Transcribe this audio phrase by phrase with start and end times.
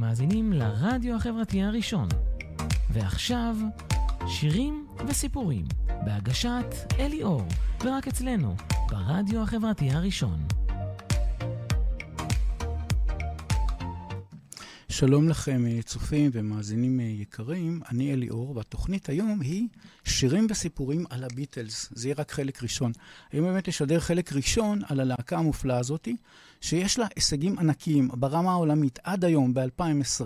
[0.00, 2.08] אתם מאזינים לרדיו החברתי הראשון.
[2.90, 3.56] ועכשיו,
[4.26, 5.64] שירים וסיפורים,
[6.04, 7.42] בהגשת אלי אור,
[7.84, 8.54] ורק אצלנו,
[8.90, 10.38] ברדיו החברתי הראשון.
[15.00, 19.68] שלום לכם, אה, צופים ומאזינים אה, יקרים, אני אלי אור, והתוכנית היום היא
[20.04, 21.88] שירים וסיפורים על הביטלס.
[21.94, 22.92] זה יהיה רק חלק ראשון.
[23.32, 26.16] היום באמת נשדר חלק ראשון על הלהקה המופלאה הזאתי,
[26.60, 30.24] שיש לה הישגים ענקיים ברמה העולמית עד היום, ב-2020,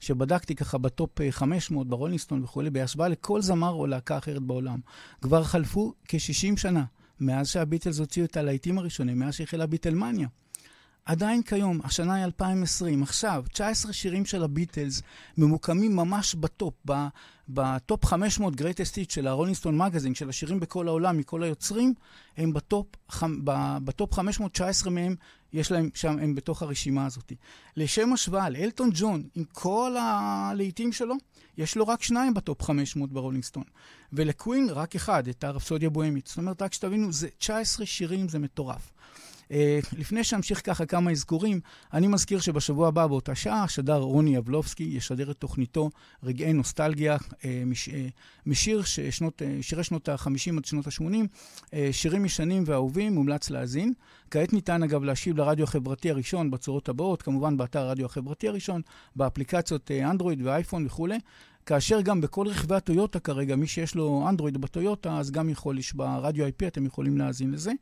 [0.00, 4.18] שבדקתי ככה ב top 500, אה, ב Rolling Stone וכולי, בהשוואה לכל זמר או להקה
[4.18, 4.80] אחרת בעולם.
[5.20, 6.84] כבר חלפו כ-60 שנה
[7.20, 10.28] מאז שהביטלס הוציאו את הלהיטים הראשונים, מאז שהחלה ביטלמניה.
[11.06, 15.02] עדיין כיום, השנה היא 2020, עכשיו, 19 שירים של הביטלס
[15.38, 16.74] ממוקמים ממש בטופ,
[17.48, 21.94] בטופ 500 greatest hits של הרולינסטון מגזין, של השירים בכל העולם, מכל היוצרים,
[22.36, 22.86] הם ב top,
[23.84, 25.14] ב top 500, 19 מהם,
[25.52, 27.32] יש להם שם, הם בתוך הרשימה הזאת.
[27.76, 31.14] לשם השוואה, לאלטון ג'ון, עם כל הלהיטים שלו,
[31.58, 33.64] יש לו רק שניים ב top 500 ב Rolling Stone.
[34.12, 36.26] ולקווין רק אחד, את הרפסודיה בוהמית.
[36.26, 38.92] זאת אומרת, רק שתבינו, זה 19 שירים, זה מטורף.
[39.48, 39.52] Uh,
[39.98, 41.60] לפני שאמשיך ככה כמה אזכורים,
[41.92, 45.90] אני מזכיר שבשבוע הבא באותה שעה, שדר רוני אבלובסקי ישדר את תוכניתו
[46.22, 47.92] רגעי נוסטלגיה uh, מש, uh,
[48.46, 51.02] משיר ששנות, שירי שנות ה-50 עד שנות ה-80,
[51.64, 53.92] uh, שירים ישנים ואהובים, מומלץ להאזין.
[54.30, 58.82] כעת ניתן אגב להשיב לרדיו החברתי הראשון בצורות הבאות, כמובן באתר הרדיו החברתי הראשון,
[59.16, 61.18] באפליקציות אנדרואיד ואייפון וכולי.
[61.66, 66.46] כאשר גם בכל רכבי הטויוטה כרגע, מי שיש לו אנדרואיד בטויוטה, אז גם יכול, ברדיו
[66.46, 67.72] IP אתם יכולים להאזין לזה.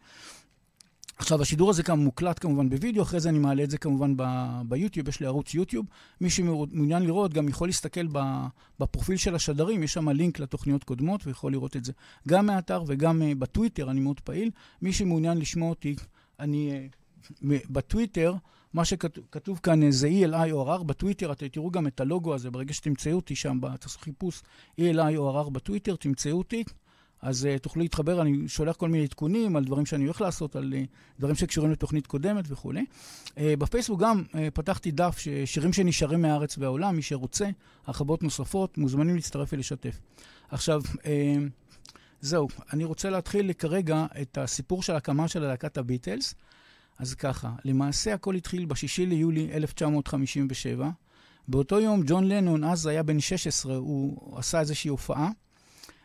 [1.16, 4.14] עכשיו, השידור הזה כאן מוקלט כמובן בווידאו, אחרי זה אני מעלה את זה כמובן
[4.68, 5.86] ביוטיוב, יש לי ערוץ יוטיוב.
[6.20, 8.06] מי שמעוניין לראות גם יכול להסתכל
[8.80, 11.92] בפרופיל של השדרים, יש שם לינק לתוכניות קודמות ויכול לראות את זה
[12.28, 14.50] גם מהאתר וגם אה, בטוויטר, אני מאוד פעיל.
[14.82, 15.96] מי שמעוניין לשמוע אותי,
[16.40, 18.34] אני אה, בטוויטר,
[18.74, 22.50] מה שכתוב כאן אה, זה ELI או RR בטוויטר, אתם תראו גם את הלוגו הזה,
[22.50, 24.42] ברגע שתמצאו אותי שם, תעשו חיפוש
[24.80, 26.64] ELI או RR בטוויטר, תמצאו אותי.
[27.24, 30.72] אז uh, תוכלו להתחבר, אני שולח כל מיני עדכונים על דברים שאני הולך לעשות, על
[30.72, 32.84] uh, דברים שקשורים לתוכנית קודמת וכולי.
[33.26, 37.48] Uh, בפייסבוק גם uh, פתחתי דף שירים שנשארים מהארץ והעולם, מי שרוצה,
[37.86, 40.00] הרחבות נוספות, מוזמנים להצטרף ולשתף.
[40.50, 41.06] עכשיו, uh,
[42.20, 46.34] זהו, אני רוצה להתחיל כרגע את הסיפור של הקמה של להקת הביטלס.
[46.98, 50.90] אז ככה, למעשה הכל התחיל ב-6 ליולי 1957.
[51.48, 55.30] באותו יום ג'ון לנון, אז היה בן 16, הוא עשה איזושהי הופעה.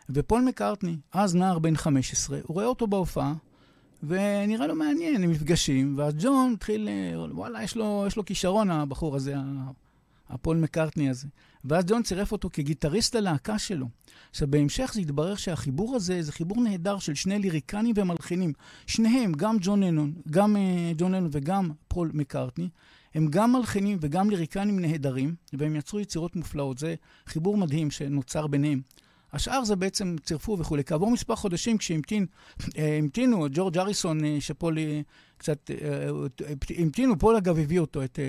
[0.09, 3.33] ופול מקארטני, אז נער בן 15, הוא רואה אותו בהופעה,
[4.03, 8.71] ונראה לו מעניין, הם נפגשים, ואז ג'ון התחיל, אה, וואלה, יש לו, יש לו כישרון,
[8.71, 9.35] הבחור הזה,
[10.29, 11.27] הפול מקארטני הזה.
[11.65, 13.87] ואז ג'ון צירף אותו כגיטריסט ללהקה שלו.
[14.29, 18.53] עכשיו, בהמשך זה התברר שהחיבור הזה זה חיבור נהדר של שני ליריקנים ומלחינים.
[18.87, 20.59] שניהם, גם ג'ון לנון, גם uh,
[20.97, 22.69] ג'ון לנון וגם פול מקארטני,
[23.15, 26.77] הם גם מלחינים וגם ליריקנים נהדרים, והם יצרו יצירות מופלאות.
[26.77, 26.95] זה
[27.27, 28.81] חיבור מדהים שנוצר ביניהם.
[29.33, 30.83] השאר זה בעצם צירפו וכולי.
[30.83, 35.01] כעבור מספר חודשים, כשהמתינו, אה, ג'ורג' הריסון, אה, שפול אה,
[35.37, 35.71] קצת,
[36.77, 38.19] המתינו, פול אגב הביא אותו, את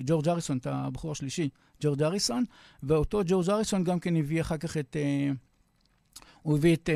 [0.00, 1.48] ג'ורג' הריסון, את הבחור השלישי,
[1.82, 2.44] ג'ורג' הריסון,
[2.82, 4.96] ואותו ג'ורג' הריסון גם כן הביא אחר כך את...
[6.42, 6.90] הוא הביא את,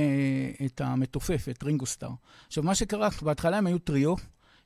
[0.65, 2.11] את המתופף, את רינגו סטאר.
[2.47, 4.15] עכשיו, מה שקרה, בהתחלה הם היו טריו,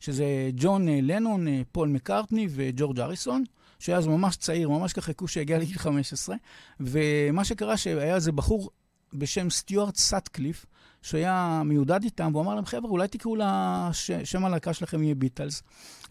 [0.00, 3.44] שזה ג'ון לנון, פול מקארטני וג'ורג' הריסון.
[3.78, 6.36] שהיה אז ממש צעיר, ממש ככה חיכו שהגיע לגיל 15,
[6.80, 8.70] ומה שקרה שהיה איזה בחור
[9.14, 10.66] בשם סטיוארט סאטקליף,
[11.02, 15.62] שהיה מיודד איתם, והוא אמר להם, חבר'ה, אולי תקראו לשם הלהקה שלכם יהיה ביטלס.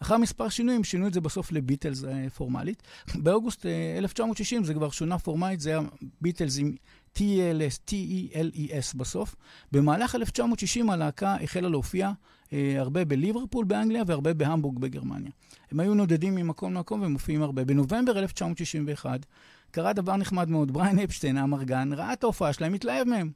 [0.02, 2.82] אחרי מספר שינויים, שינו את זה בסוף לביטלס אה, פורמלית.
[3.14, 3.66] באוגוסט
[3.98, 5.80] 1960 אה, זה כבר שונה פורמלית, זה היה
[6.20, 6.74] ביטלס עם
[7.18, 9.34] T-E-L-S, T-E-L-E-S בסוף.
[9.72, 12.10] במהלך 1960 הלהקה החלה להופיע
[12.52, 15.30] אה, הרבה בליברפול באנגליה והרבה בהמבורג בגרמניה.
[15.70, 17.64] הם היו נודדים ממקום למקום ומופיעים הרבה.
[17.64, 19.26] בנובמבר 1961
[19.70, 20.72] קרה דבר נחמד מאוד.
[20.72, 23.30] בריין אפשטיין, האמרגן, ראה את ההופעה שלהם, התלהב מהם.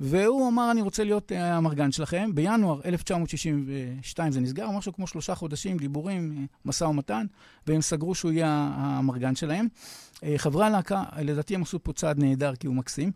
[0.00, 2.30] והוא אמר, אני רוצה להיות uh, המרגן שלכם.
[2.34, 7.26] בינואר 1962 זה נסגר, משהו כמו שלושה חודשים, דיבורים, אה, משא ומתן,
[7.66, 9.66] והם סגרו שהוא יהיה המרגן שלהם.
[10.14, 13.12] Uh, חברי הלהקה, לדעתי הם עשו פה צעד נהדר, כי הוא מקסים.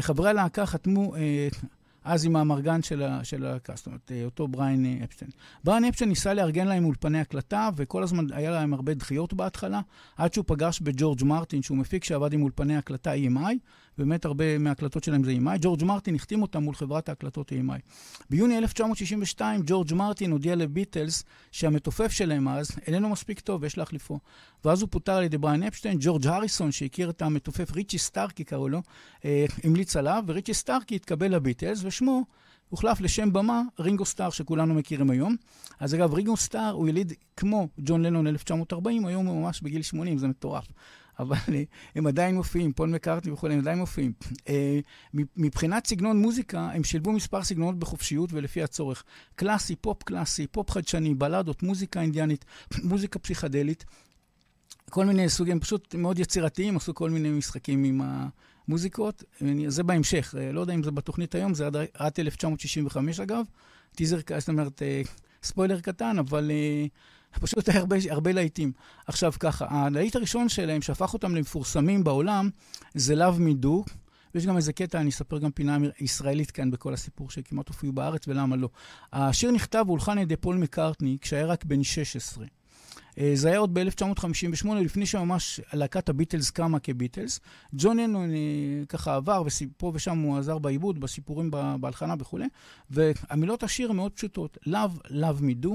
[0.00, 1.14] חברי הלהקה חתמו...
[2.04, 3.02] אז עם האמרגן של
[3.42, 5.30] הלהקה, זאת אומרת, אותו בריין אה, אפשטיין.
[5.64, 9.80] בריין אפשטיין ניסה לארגן להם אולפני הקלטה, וכל הזמן היה להם הרבה דחיות בהתחלה,
[10.16, 13.54] עד שהוא פגש בג'ורג' מרטין, שהוא מפיק שעבד עם אולפני הקלטה EMI,
[13.98, 15.58] באמת הרבה מההקלטות שלהם זה EMI.
[15.60, 17.80] ג'ורג' מרטין החתים אותם מול חברת ההקלטות EMI.
[18.30, 24.18] ביוני 1962 ג'ורג' מרטין הודיע לביטלס שהמתופף שלהם אז איננו מספיק טוב, יש להחליפו.
[24.64, 28.68] ואז הוא פוטר על ידי בריין אפשטיין, ג'ורג' הריסון, שהכיר את המתופף ריצ'י סטארקי קראו
[28.68, 28.82] לו,
[29.24, 32.24] אה, המליץ עליו, וריצ'י סטארקי התקבל לביטלס, ושמו
[32.68, 35.36] הוחלף לשם במה רינגו סטאר שכולנו מכירים היום.
[35.80, 40.18] אז אגב, רינגו סטאר הוא יליד כמו ג'ון לנון 1940, היום הוא ממש בגיל 80,
[40.18, 40.66] זה מטורף.
[41.18, 41.36] אבל
[41.94, 44.12] הם עדיין מופיעים, פול מקארטני וכולי, הם עדיין מופיעים.
[45.36, 49.04] מבחינת סגנון מוזיקה, הם שילבו מספר סגנונות בחופשיות ולפי הצורך.
[49.34, 52.44] קלאסי, פופ קלאסי, פופ חדשני, בלדות, מוזיקה אינדיאנית,
[52.90, 53.84] מוזיקה פסיכדלית.
[54.90, 58.00] כל מיני סוגים, פשוט מאוד יצירתיים, עשו כל מיני משחקים עם
[58.68, 59.24] המוזיקות.
[59.68, 63.44] זה בהמשך, לא יודע אם זה בתוכנית היום, זה עד, עד 1965 אגב.
[63.96, 64.82] טיזר, זאת אומרת,
[65.42, 66.50] ספוילר קטן, אבל
[67.40, 68.72] פשוט היה הרבה, הרבה להיטים.
[69.06, 72.50] עכשיו ככה, הלהיט הראשון שלהם, שהפך אותם למפורסמים בעולם,
[72.94, 73.92] זה Me Do.
[74.34, 78.28] ויש גם איזה קטע, אני אספר גם פינה ישראלית כאן בכל הסיפור שכמעט הופיעו בארץ
[78.28, 78.68] ולמה לא.
[79.12, 82.46] השיר נכתב והולחן על ידי פול מקארטני כשהיה רק בן 16.
[83.18, 87.40] אה, זה היה עוד ב-1958, לפני שממש להקת הביטלס קמה כביטלס.
[87.72, 91.50] ג'ון לנון אה, ככה עבר, ופה ושם הוא עזר בעיבוד, בסיפורים,
[91.80, 92.46] בהלחנה וכולי.
[92.90, 94.58] והמילות השיר מאוד פשוטות.
[94.66, 95.70] Love, love me do,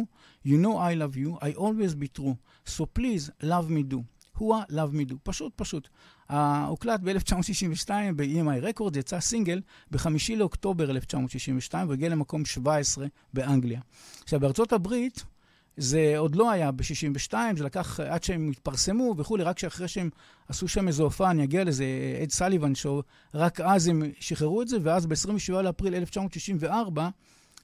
[0.46, 2.34] you know I love you, I always be true,
[2.70, 4.00] so please love me do.
[4.40, 5.90] הואה Love Me Do, פשוט פשוט.
[6.68, 10.08] הוקלט ב-1962 ב-EMI Records, יצא סינגל ב-5
[10.38, 13.82] לאוקטובר 1962 והגיע למקום 17 באנגליה.
[14.24, 15.24] עכשיו, בארצות הברית,
[15.80, 20.10] זה עוד לא היה ב-62, זה לקח עד שהם התפרסמו וכולי, רק שאחרי שהם
[20.48, 21.86] עשו שם איזו הופעה, אני אגיע לזה,
[22.24, 23.02] אד סליבן שואו,
[23.34, 27.10] רק אז הם שחררו את זה, ואז ב-27 לאפריל 1964,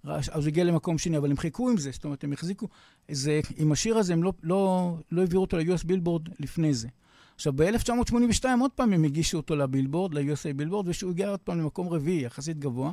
[0.04, 2.68] אז הוא הגיע למקום שני, אבל הם חיכו עם זה, זאת אומרת, הם החזיקו,
[3.12, 6.88] זה, עם השיר הזה הם לא, לא, לא העבירו אותו ל-US בילבורד לפני זה.
[7.36, 11.90] עכשיו, ב-1982 עוד פעם הם הגישו אותו לבילבורד, ל-USA בילבורד, ושהוא הגיע עוד פעם למקום
[11.90, 12.92] רביעי, יחסית גבוה.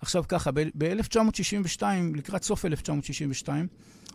[0.00, 1.82] עכשיו ככה, ב-1962,
[2.14, 3.66] לקראת סוף 1962,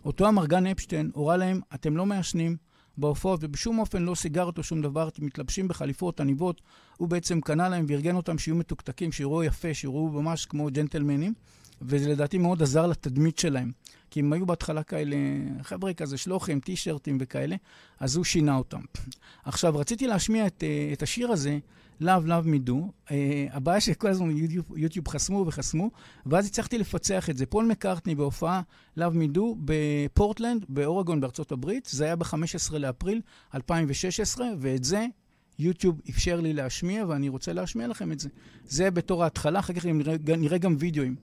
[0.04, 2.56] אותו אמרגן אפשטיין הורה להם, אתם לא מעשנים
[2.98, 6.62] בהופעות ובשום אופן לא סיגרת או שום דבר, אתם מתלבשים בחליפות עניבות.
[6.96, 11.34] הוא בעצם קנה להם וארגן אותם שיהיו מתוקתקים, שיראו יפה, שיראו ממש כמו ג'נטלמנים,
[11.82, 13.72] וזה לדעתי מאוד עזר לתדמית שלהם.
[14.10, 15.16] כי הם היו בהתחלה כאלה,
[15.62, 17.56] חבר'ה כזה שלוחים, טישרטים וכאלה,
[18.00, 18.80] אז הוא שינה אותם.
[19.44, 21.58] עכשיו, רציתי להשמיע את, אה, את השיר הזה,
[22.00, 22.72] Love Me Do.
[22.72, 23.12] Uh,
[23.50, 25.90] הבעיה שכל הזמן יוטיוב, יוטיוב חסמו וחסמו,
[26.26, 27.46] ואז הצלחתי לפצח את זה.
[27.46, 28.60] פול מקארטני בהופעה
[28.98, 31.88] Me Do בפורטלנד, באורגון בארצות הברית.
[31.92, 33.20] זה היה ב-15 לאפריל
[33.54, 35.06] 2016, ואת זה
[35.58, 38.28] יוטיוב אפשר לי להשמיע, ואני רוצה להשמיע לכם את זה.
[38.64, 41.16] זה בתור ההתחלה, אחר כך נראה, נראה גם וידאוים.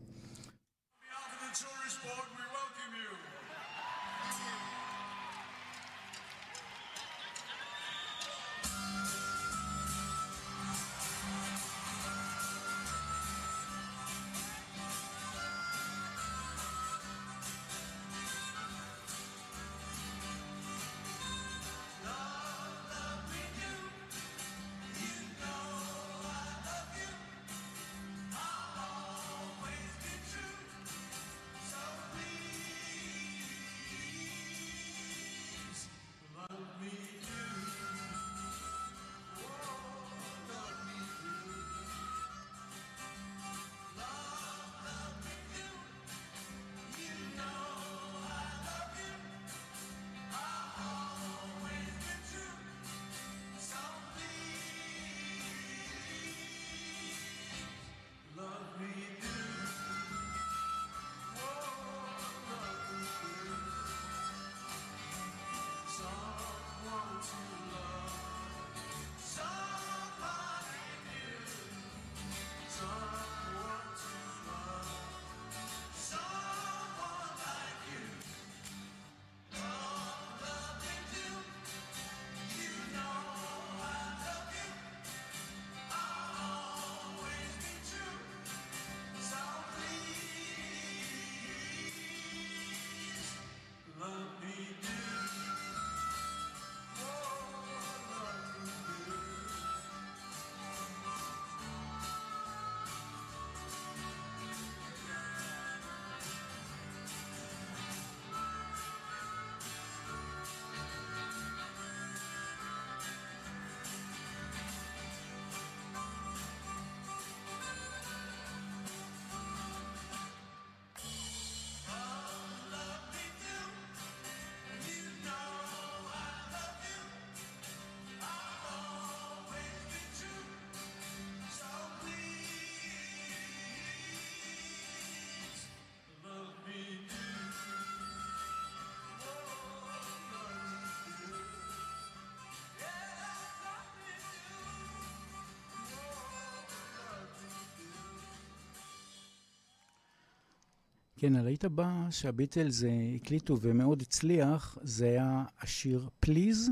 [151.23, 152.83] כן, הלהיט הבא שהביטלס
[153.15, 156.69] הקליטו ומאוד הצליח, זה היה השיר Please,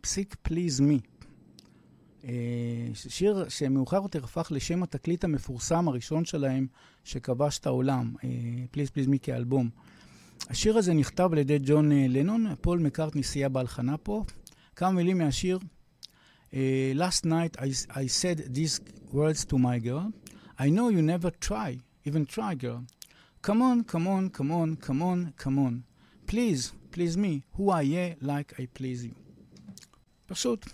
[0.00, 1.00] פסיק Please Me.
[2.24, 2.30] אה,
[2.94, 6.66] שיר שמאוחר יותר הפך לשם התקליט המפורסם הראשון שלהם,
[7.04, 8.14] שכבש את העולם,
[8.70, 9.70] Please Please Me כאלבום.
[10.50, 14.24] השיר הזה נכתב על ידי ג'ון לנון, פול מקארטני סייע בהלחנה פה.
[14.76, 15.58] כמה מילים מהשיר.
[16.94, 18.80] Last night I, I said these
[19.12, 20.12] words to my girl.
[20.58, 22.95] I know you never try, even try, girl.
[23.48, 24.06] On, come
[25.02, 25.84] on, come on.
[26.26, 29.14] Please, please me, who I am like I please you.
[30.26, 30.66] פשוט,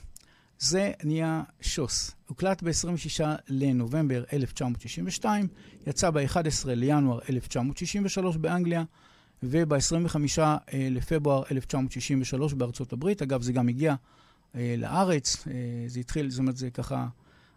[0.59, 2.11] זה נהיה שוס.
[2.29, 5.49] הוקלט ב-26 לנובמבר 1962,
[5.87, 8.85] יצא ב-11 לינואר 1963 באנגליה,
[9.43, 10.41] וב-25
[10.91, 13.23] לפברואר 1963 בארצות הברית.
[13.23, 13.95] אגב, זה גם הגיע
[14.55, 15.53] אה, לארץ, אה,
[15.87, 17.07] זה התחיל, זאת אומרת, זה ככה,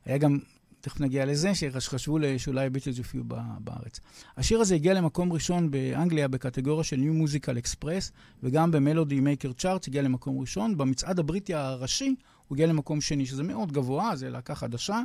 [0.06, 0.40] היה גם
[0.86, 3.24] תכף נגיע לזה, שחשבו שאולי הביטלס יופיעו
[3.60, 4.00] בארץ.
[4.38, 8.12] השיר הזה הגיע למקום ראשון באנגליה בקטגוריה של New Musical Express,
[8.44, 10.78] וגם במלודי מייקר צ'ארטס הגיע למקום ראשון.
[10.78, 12.16] במצעד הבריטי הראשי
[12.48, 15.02] הוא הגיע למקום שני, שזה מאוד גבוה, זה להקה חדשה,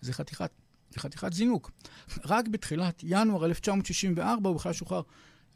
[0.00, 0.50] זה חתיכת,
[0.90, 1.70] זה חתיכת זינוק.
[2.24, 5.02] רק בתחילת ינואר 1964 הוא בכלל שוחרר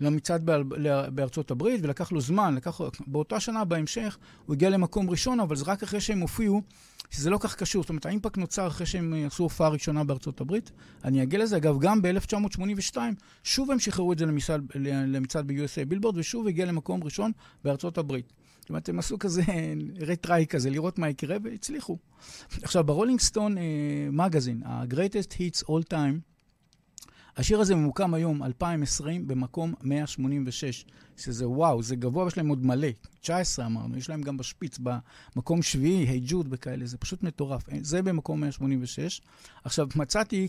[0.03, 0.51] למצעד
[1.15, 5.65] בארצות הברית, ולקח לו זמן, לקח, באותה שנה בהמשך הוא הגיע למקום ראשון, אבל זה
[5.67, 6.63] רק אחרי שהם הופיעו
[7.11, 7.83] שזה לא כך קשור.
[7.83, 10.71] זאת אומרת, האימפקט נוצר אחרי שהם עשו הופעה ראשונה בארצות הברית.
[11.05, 11.57] אני אגיע לזה.
[11.57, 12.97] אגב, גם ב-1982,
[13.45, 17.33] שוב הם שחררו את זה למצעד, למצעד ב-USA בילבורד, ושוב הגיע למקום ראשון
[17.65, 18.33] בארצות הברית.
[18.61, 19.43] זאת אומרת, הם עשו כזה
[20.09, 21.99] רטראי כזה, לראות מה יקרה, והצליחו.
[22.63, 23.57] עכשיו, ברולינג סטון
[24.13, 26.32] מגזין, ה-Greatest Hits All Time,
[27.37, 30.85] השיר הזה ממוקם היום, 2020, במקום 186,
[31.17, 32.89] שזה וואו, זה גבוה, יש להם עוד מלא.
[33.21, 37.63] 19 אמרנו, יש להם גם בשפיץ, במקום שביעי, היי ג'וד וכאלה, זה פשוט מטורף.
[37.83, 39.21] זה במקום 186.
[39.65, 40.49] עכשיו, מצאתי,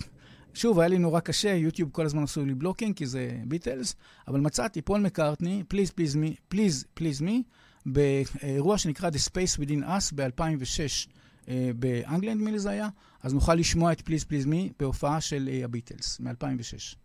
[0.54, 3.96] שוב, היה לי נורא קשה, יוטיוב כל הזמן עשו לי blocking, כי זה ביטלס,
[4.28, 7.44] אבל מצאתי פול מקארטני, Please Please Me, Please Please Me,
[7.86, 11.10] באירוע שנקרא The Space Within Us ב-2006.
[11.50, 12.90] אה, באנגליה, נדמה לי זה היה,
[13.22, 16.96] אז נוכל לשמוע את Please Please Me בהופעה של אה, הביטלס מ-2006.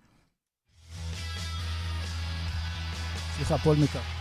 [3.37, 4.18] סליחה, פול מקארט.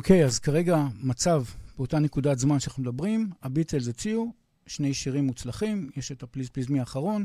[0.00, 1.44] אוקיי, אז כרגע מצב
[1.76, 4.32] באותה נקודת זמן שאנחנו מדברים, הביטלס הציעו
[4.66, 7.24] שני שירים מוצלחים, יש את הפליז פליז מי האחרון,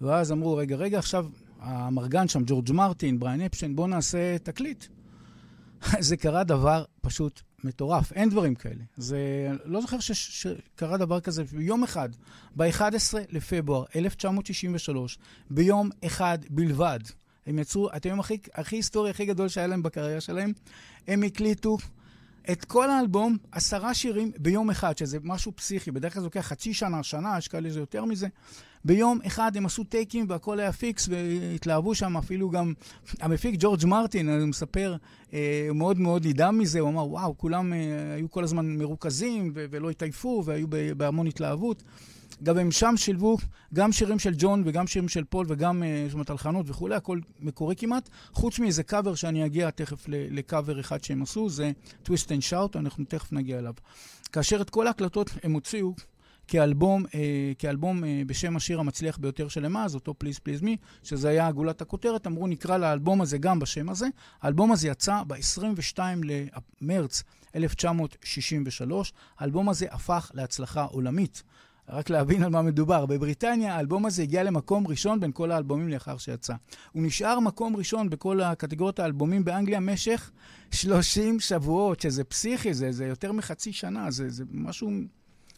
[0.00, 1.26] ואז אמרו, רגע, רגע, עכשיו
[1.60, 4.84] המרגן שם, ג'ורג' מרטין, בריין אפשטיין, בואו נעשה תקליט.
[6.08, 8.84] זה קרה דבר פשוט מטורף, אין דברים כאלה.
[8.96, 12.08] זה, לא זוכר שקרה דבר כזה ביום אחד,
[12.56, 15.18] ב-11 לפברואר 1963,
[15.50, 17.00] ביום אחד בלבד.
[17.46, 20.52] הם יצרו את היום הכי, הכי היסטורי, הכי גדול שהיה להם בקריירה שלהם.
[21.08, 21.76] הם הקליטו
[22.50, 25.90] את כל האלבום, עשרה שירים ביום אחד, שזה משהו פסיכי.
[25.90, 28.28] בדרך כלל זה לוקח חצי שנה, שנה, יש כאלה זה יותר מזה.
[28.84, 32.72] ביום אחד הם עשו טייקים והכל היה פיקס והתלהבו שם, אפילו גם
[33.20, 34.96] המפיק ג'ורג' מרטין, הוא מספר,
[35.32, 37.78] אה, מאוד מאוד נדהם מזה, הוא אמר, וואו, כולם אה,
[38.14, 41.82] היו כל הזמן מרוכזים ולא התעייפו והיו בהמון התלהבות.
[42.42, 43.36] גם הם שם שילבו
[43.74, 47.18] גם שירים של ג'ון וגם שירים של פול וגם, אה, זאת אומרת, הלחנות וכולי, הכל
[47.40, 51.70] מקורי כמעט, חוץ מאיזה קאבר שאני אגיע תכף לקאבר אחד שהם עשו, זה
[52.04, 53.74] Twist and Shout, אנחנו תכף נגיע אליו.
[54.32, 55.94] כאשר את כל ההקלטות הם הוציאו
[56.48, 61.28] כאלבום, אה, כאלבום אה, בשם השיר המצליח ביותר של אמאז, אותו Please Please Me, שזה
[61.28, 64.06] היה גולת הכותרת, אמרו נקרא לאלבום הזה גם בשם הזה.
[64.42, 65.98] האלבום הזה יצא ב-22
[66.82, 67.22] למרץ
[67.54, 69.12] 1963.
[69.38, 71.42] האלבום הזה הפך להצלחה עולמית.
[71.88, 73.06] רק להבין על מה מדובר.
[73.06, 76.54] בבריטניה האלבום הזה הגיע למקום ראשון בין כל האלבומים לאחר שיצא.
[76.92, 80.30] הוא נשאר מקום ראשון בכל הקטגוריות האלבומים באנגליה במשך
[80.70, 84.90] 30 שבועות, שזה פסיכי, זה, זה יותר מחצי שנה, זה, זה משהו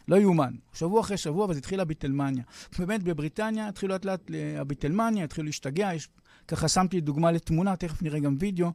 [0.07, 0.53] לא יאומן.
[0.73, 2.43] שבוע אחרי שבוע, וזה התחיל הביטלמניה.
[2.79, 6.09] באמת, בבריטניה התחילו לאט לאט הביטלמניה, התחילו להשתגע, יש...
[6.47, 8.71] ככה שמתי דוגמה לתמונה, תכף נראה גם וידאו,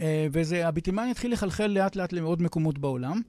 [0.00, 3.20] אה, וזה, הביטלמניה התחיל לחלחל לאט לאט לעוד מקומות בעולם.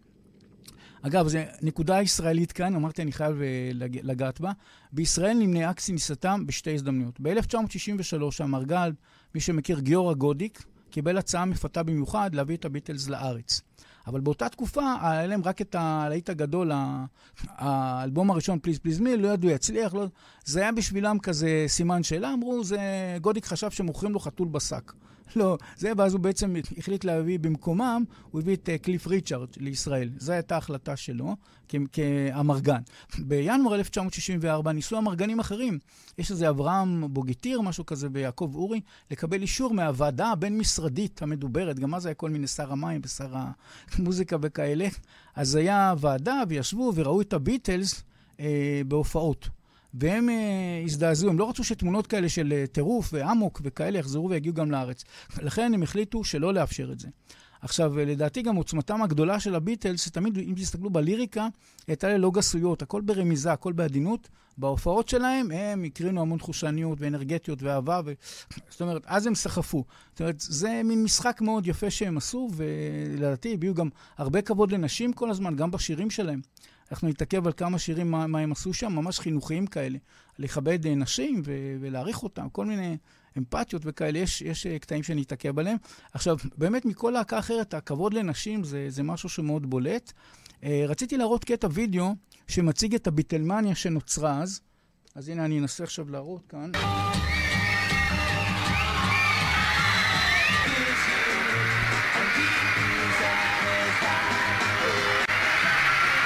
[1.01, 3.71] אגב, זו נקודה ישראלית כאן, אמרתי, אני חייב אה,
[4.03, 4.51] לגעת בה.
[4.91, 7.19] בישראל נמנעה כניסתם בשתי הזדמנויות.
[7.19, 8.91] ב-1963 האמרגן,
[9.35, 13.61] מי שמכיר, גיורא גודיק, קיבל הצעה מפתה במיוחד להביא את הביטלס לארץ.
[14.07, 16.71] אבל באותה תקופה היה להם רק את הלהיט הגדול,
[17.47, 20.05] האלבום הראשון, Please Please Me, לא ידעו יצליח, לא...
[20.45, 22.79] זה היה בשבילם כזה סימן שאלה, אמרו, זה...
[23.21, 24.93] גודיק חשב שמוכרים לו חתול בשק.
[25.35, 30.09] לא, זה, ואז הוא בעצם החליט להביא במקומם, הוא הביא את uh, קליף ריצ'ארד לישראל.
[30.17, 31.35] זו הייתה ההחלטה שלו
[31.91, 32.81] כאמרגן.
[33.19, 35.79] בינואר 1964 ניסו אמרגנים אחרים.
[36.17, 38.81] יש איזה אברהם בוגיטיר, משהו כזה, ויעקב אורי,
[39.11, 41.79] לקבל אישור מהוועדה הבין-משרדית המדוברת.
[41.79, 43.35] גם אז היה כל מיני שר המים ושר
[43.91, 44.87] המוזיקה וכאלה.
[45.35, 48.03] אז היה ועדה, וישבו וראו את הביטלס
[48.39, 49.58] אה, בהופעות.
[49.93, 54.55] והם uh, הזדעזעו, הם לא רצו שתמונות כאלה של uh, טירוף ואמוק וכאלה יחזרו ויגיעו
[54.55, 55.03] גם לארץ.
[55.41, 57.07] לכן הם החליטו שלא לאפשר את זה.
[57.61, 61.47] עכשיו, אה, לדעתי גם עוצמתם הגדולה של הביטלס, שתמיד, אם תסתכלו בליריקה,
[61.87, 64.29] הייתה ללא גסויות, הכל ברמיזה, הכל בעדינות.
[64.57, 68.13] בהופעות שלהם הם הקרינו המון תחושניות ואנרגטיות ואהבה, ו...
[68.69, 69.83] זאת אומרת, אז הם סחפו.
[70.11, 75.13] זאת אומרת, זה מין משחק מאוד יפה שהם עשו, ולדעתי הביאו גם הרבה כבוד לנשים
[75.13, 76.41] כל הזמן, גם בשירים שלהם.
[76.91, 79.97] אנחנו נתעכב על כמה שירים, מה, מה הם עשו שם, ממש חינוכיים כאלה.
[80.39, 82.97] לכבד אה, נשים ו- ולהעריך אותם, כל מיני
[83.37, 85.77] אמפתיות וכאלה, יש, יש אה, קטעים שנתעכב עליהם.
[86.13, 90.11] עכשיו, באמת מכל להקה אחרת, הכבוד לנשים זה, זה משהו שמאוד בולט.
[90.61, 92.15] Uh, רציתי להראות קטע וידאו
[92.47, 94.61] שמציג את הביטלמניה שנוצרה אז.
[95.15, 96.71] אז הנה אני אנסה עכשיו להראות כאן.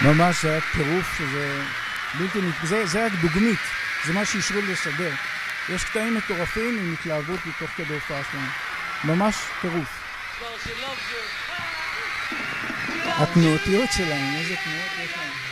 [0.04, 1.63] ממש היה טירוף שזה
[2.20, 3.60] בלתי נתפס, זה, זה היה דוגמית,
[4.06, 5.12] זה מה שאישרו לי לשדר.
[5.70, 8.50] יש קטעים מטורפים עם התלהבות מתוך כדי הופעה שלהם.
[9.04, 10.04] ממש טירוף.
[13.06, 15.43] התנועתיות שלהם, איזה תנועות יש להם.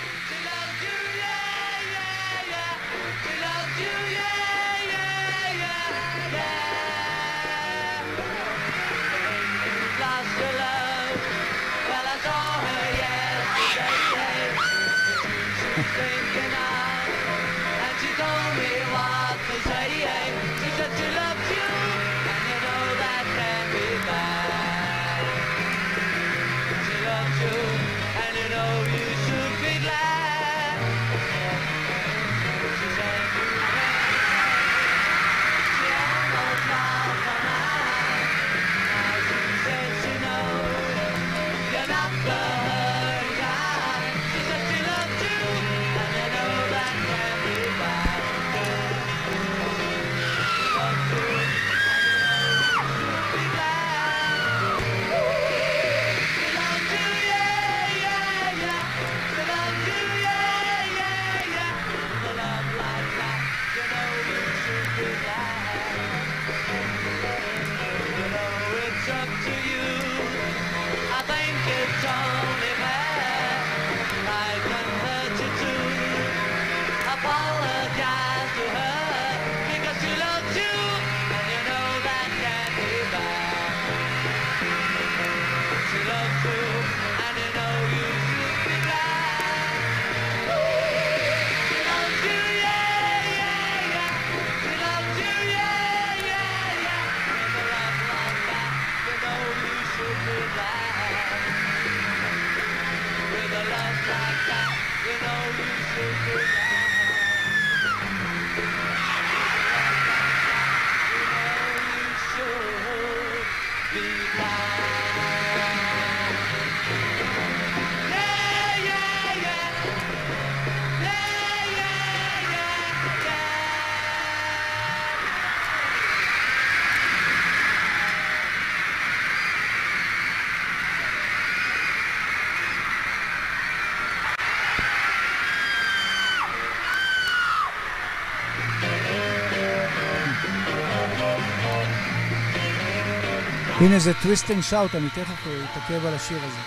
[143.82, 146.60] הנה זה Twist and Shout, אני תכף אה, אתעכב על השיר הזה.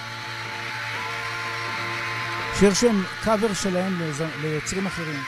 [2.59, 4.01] שיר שהם קאבר שלהם
[4.43, 5.21] ליוצרים אחרים.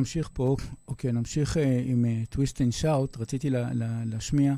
[0.00, 0.56] להמשיך פה,
[0.88, 3.16] אוקיי, נמשיך uh, עם Twist and Shout.
[3.16, 4.54] רציתי לה, לה, להשמיע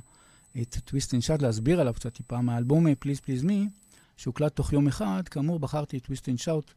[0.62, 3.68] את Twist and Shout, להסביר עליו קצת טיפה, מהאלבום Please Please Me,
[4.16, 6.70] שהוקלט תוך יום אחד, כאמור, בחרתי את Twist and Shout,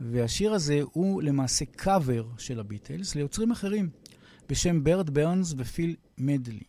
[0.00, 3.90] והשיר הזה הוא למעשה קאבר של הביטלס ליוצרים אחרים,
[4.48, 6.64] בשם ברט ברנס ופיל מדלי.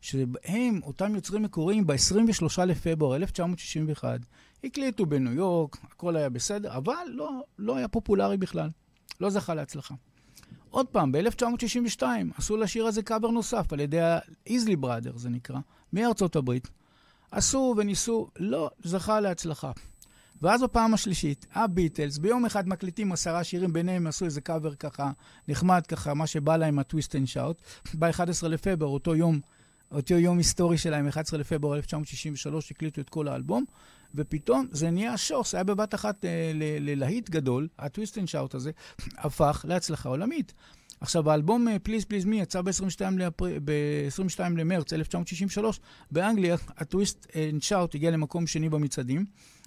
[0.00, 4.20] שבהם אותם יוצרים מקוריים ב-23 לפברואר 1961
[4.64, 8.70] הקליטו בניו יורק, הכל היה בסדר, אבל לא, לא היה פופולרי בכלל,
[9.20, 9.94] לא זכה להצלחה.
[10.70, 12.02] עוד פעם, ב-1962
[12.38, 15.58] עשו לשיר הזה קאבר נוסף על ידי ה-Isley Brothers, זה נקרא,
[15.92, 16.68] מארצות הברית.
[17.30, 19.72] עשו וניסו, לא זכה להצלחה.
[20.42, 25.10] ואז בפעם השלישית, הביטלס, ביום אחד מקליטים עשרה שירים, ביניהם עשו איזה קאבר ככה,
[25.48, 27.62] נחמד ככה, מה שבא להם, ה-Twist and Shout.
[27.94, 29.40] ב-11 לפברואר, אותו יום,
[29.92, 33.64] אותו יום היסטורי שלהם, 11 לפברואר 1963, הקליטו את כל האלבום,
[34.14, 38.70] ופתאום זה נהיה שוס, היה בבת אחת אה, ללהיט גדול, ה-Twist and Shout הזה,
[39.18, 40.52] הפך להצלחה עולמית.
[41.00, 43.00] עכשיו, האלבום Please Please Me יצא ב-22
[43.64, 49.24] ב- למרץ 1963, באנגליה ה-Twist and Shout הגיע למקום שני במצעדים,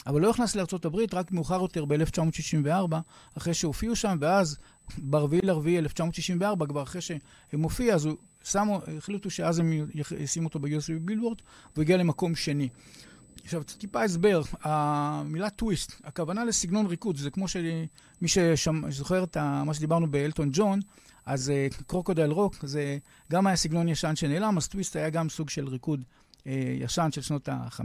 [0.07, 2.95] אבל לא נכנס לארה"ב רק מאוחר יותר ב-1964,
[3.37, 4.57] אחרי שהופיעו שם, ואז
[4.97, 8.09] ב-4 לרביעי 1964, כבר אחרי שהם הופיע, אז
[8.43, 9.73] שמו, החליטו שאז הם
[10.19, 11.37] ישימו אותו ב-USA בילבורד,
[11.73, 12.69] והוא הגיע למקום שני.
[13.49, 20.11] עכשיו, טיפה הסבר, המילה טוויסט, הכוונה לסגנון ריקוד, זה כמו שמי שזוכר את מה שדיברנו
[20.11, 20.79] באלטון ג'ון,
[21.25, 21.51] אז
[21.87, 22.97] Crocodile uh, Rock זה
[23.31, 26.03] גם היה סגנון ישן שנעלם, אז טוויסט היה גם סוג של ריקוד
[26.37, 26.43] uh,
[26.79, 27.81] ישן של שנות ה-50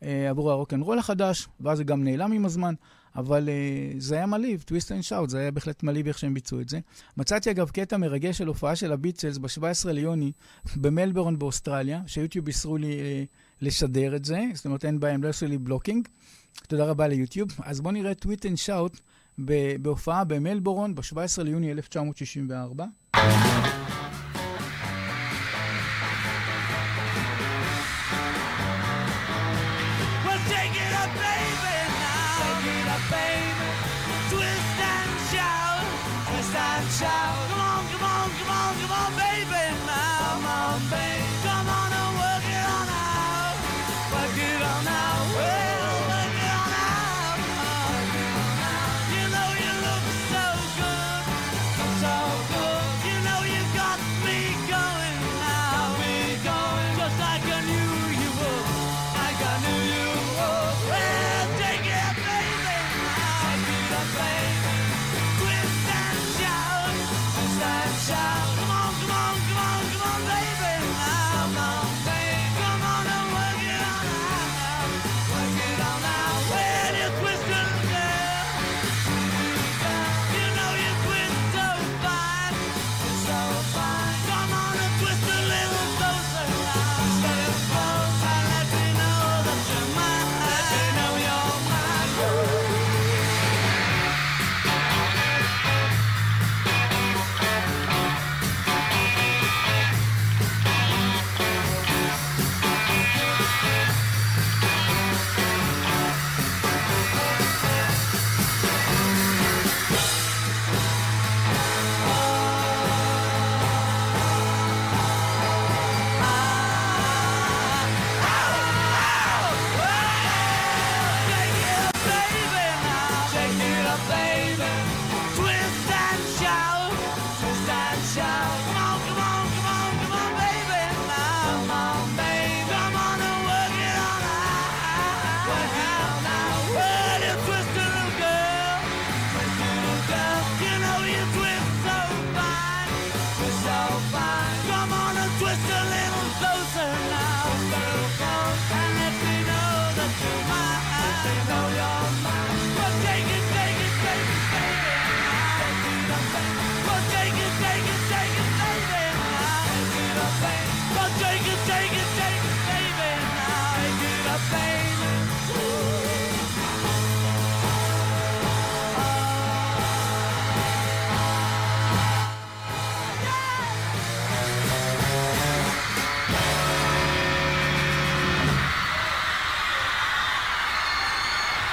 [0.00, 2.74] uh, עבור הרוקנרול החדש, ואז זה גם נעלם עם הזמן,
[3.16, 6.60] אבל uh, זה היה מלהיב, Twist and Shout, זה היה בהחלט מלהיב איך שהם ביצעו
[6.60, 6.80] את זה.
[7.16, 10.32] מצאתי אגב קטע מרגש של הופעה של הביטלס ב-17 ליוני
[10.76, 15.28] במלבורן באוסטרליה, שיוטיוב אישרו לי uh, לשדר את זה, זאת אומרת אין בעיה, הם לא
[15.28, 16.08] עשו לי blocking.
[16.68, 17.50] תודה רבה ליוטיוב.
[17.64, 19.00] אז בואו נראה Twist and Shout
[19.82, 22.84] בהופעה במלבורן ב-17 ליוני 1964.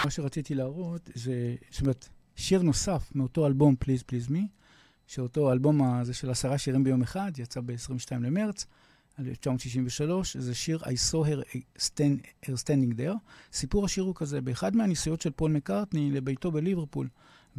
[0.10, 4.40] מה שרציתי להראות זה, זאת אומרת, שיר נוסף מאותו אלבום, Please Please Me,
[5.08, 8.66] שאותו אלבום הזה של עשרה שירים ביום אחד, יצא ב-22 למרץ,
[9.20, 13.18] 1963, זה שיר I saw her, stand, her standing there.
[13.54, 17.08] סיפור השיר הוא כזה, באחד מהניסיונות של פול מקארטני לביתו בליברפול,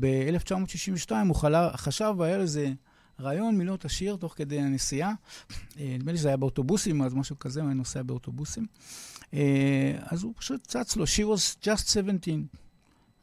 [0.00, 2.72] ב-1962 הוא חלה, חשב והיה לזה
[3.20, 5.12] רעיון מילות השיר תוך כדי הנסיעה.
[5.78, 8.66] אה, נדמה לי שזה היה באוטובוסים, אז משהו כזה, הוא היה נוסע באוטובוסים.
[9.34, 12.34] אה, אז הוא פשוט צץ לו, she was just 17.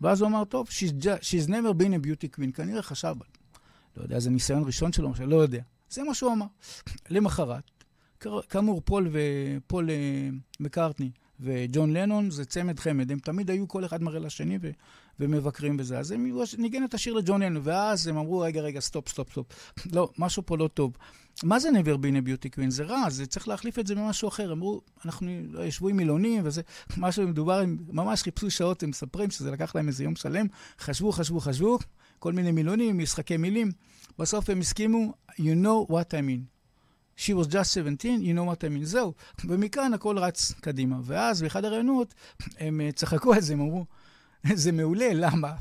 [0.01, 2.51] ואז הוא אמר, טוב, she's, just, she's never been a beauty queen.
[2.53, 3.15] כנראה חשב,
[3.97, 5.61] לא יודע, זה ניסיון ראשון שלו, לא יודע.
[5.89, 6.45] זה מה שהוא אמר.
[7.09, 7.63] למחרת,
[8.49, 14.03] כאמור, פול ופול אה, מקארטני וג'ון לנון זה צמד חמד, הם תמיד היו כל אחד
[14.03, 14.69] מראה לשני ו,
[15.19, 15.99] ומבקרים בזה.
[15.99, 19.71] אז הם ניגן את השיר לג'ון לנון, ואז הם אמרו, רגע, רגע, stop, stop, stop.
[19.95, 20.97] לא, משהו פה לא טוב.
[21.43, 22.69] מה זה never been a beauty queen?
[22.69, 24.51] זה רע, זה צריך להחליף את זה במשהו אחר.
[24.51, 26.61] אמרו, אנחנו לא, ישבו עם מילונים וזה,
[26.97, 30.47] משהו מדובר, הם ממש חיפשו שעות, הם מספרים שזה לקח להם איזה יום שלם,
[30.79, 31.79] חשבו, חשבו, חשבו,
[32.19, 33.71] כל מיני מילונים, משחקי מילים.
[34.19, 36.57] בסוף הם הסכימו, you know what I mean.
[37.17, 38.83] She was just 17, you know what I mean.
[38.83, 39.13] זהו.
[39.45, 40.97] ומכאן הכל רץ קדימה.
[41.03, 42.13] ואז באחד הראיונות
[42.59, 43.85] הם אה, צחקו על זה, הם אמרו,
[44.53, 45.53] זה מעולה, למה?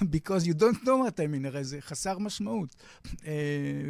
[0.00, 2.76] Because you don't know what I mean, הרי זה חסר משמעות.
[3.04, 3.18] Uh,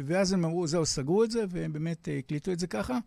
[0.05, 2.97] ואז הם אמרו, זהו, סגרו את זה, והם באמת uh, הקליטו את זה ככה.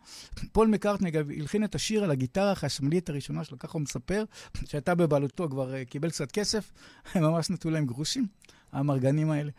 [0.53, 4.25] פול מקארטני, אגב, הלחין את השיר על הגיטרה החשמלית הראשונה שלו, ככה הוא מספר,
[4.65, 6.73] שהייתה בבעלותו, כבר uh, קיבל קצת כסף,
[7.15, 8.27] הם ממש נתנו להם גרושים.
[8.73, 9.51] האמרגנים האלה.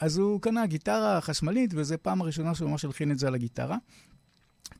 [0.00, 3.76] אז הוא קנה גיטרה חשמלית, וזו פעם הראשונה שהוא ממש הלחין את זה על הגיטרה.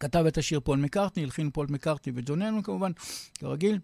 [0.00, 2.92] כתב את השיר פול מקארטני, הלחין פול מקארטני וג'ון לנון כמובן,
[3.34, 3.78] כרגיל.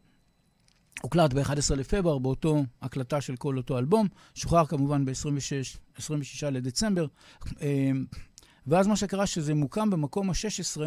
[1.02, 7.06] הוקלט ב-11 לפברואר באותו הקלטה של כל אותו אלבום, שוחרר כמובן ב-26 לדצמבר,
[8.66, 10.80] ואז מה שקרה שזה מוקם במקום ה-16,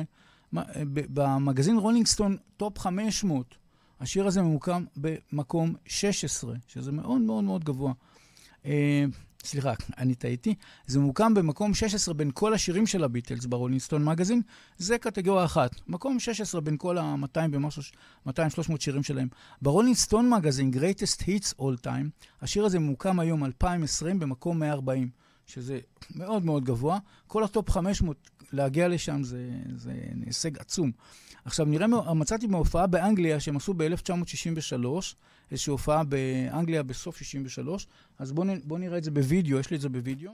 [0.94, 3.56] במגזין רולינג סטון טופ 500,
[4.00, 7.94] השיר הזה ממוקם במקום 16, שזה מאוד מאוד מאוד גבוה.
[9.44, 10.56] סליחה, אני טעיתי.
[10.88, 14.42] זה מוקם במקום 16 בין כל השירים של הביטלס ברולינג סטון מגזין.
[14.78, 15.72] זה קטגוריה אחת.
[15.88, 17.82] מקום 16 בין כל ה-200 ומשהו,
[18.28, 18.32] 200-300
[18.80, 19.28] שירים שלהם.
[19.62, 22.10] ברולינג סטון מגזין, Greatest Hits All Time,
[22.42, 25.10] השיר הזה מוקם היום 2020 במקום 140,
[25.46, 25.80] שזה
[26.16, 27.00] מאוד מאוד גבוה.
[27.28, 29.94] כל הטופ 500, להגיע לשם זה, זה
[30.26, 30.92] הישג עצום.
[31.46, 34.86] עכשיו, נראה, מצאתי מהופעה באנגליה שהם עשו ב-1963,
[35.52, 37.88] איזושהי הופעה באנגליה בסוף 63,
[38.20, 40.32] אז בואו בוא נראה את זה בווידאו, יש לי את זה בווידאו.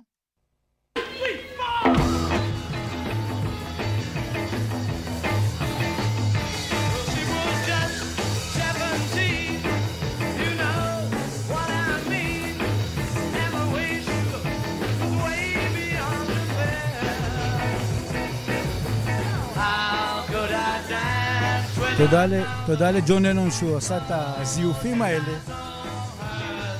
[22.65, 25.33] תודה לג'ון לנון שהוא עשה את הזיופים האלה,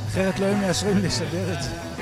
[0.08, 1.94] אחרת לא היו מאשרים לשדר את זה.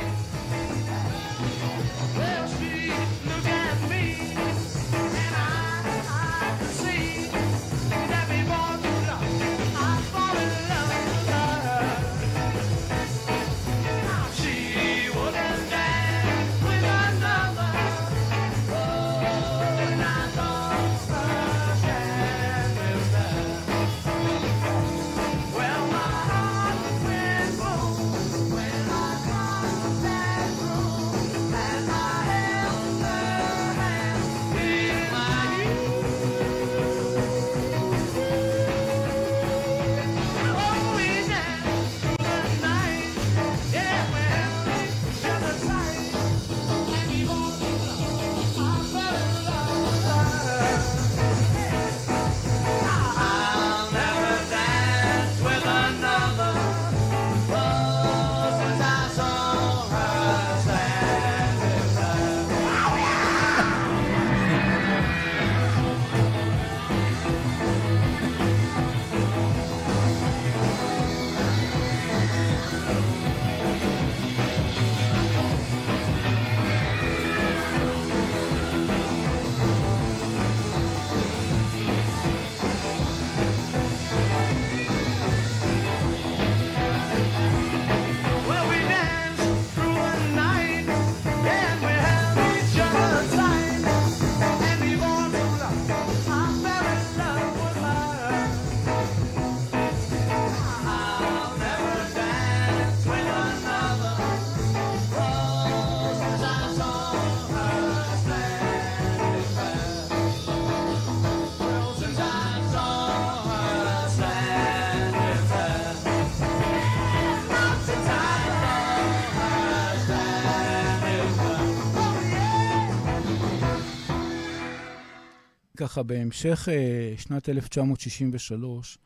[125.94, 128.98] ככה, בהמשך אה, שנת 1963,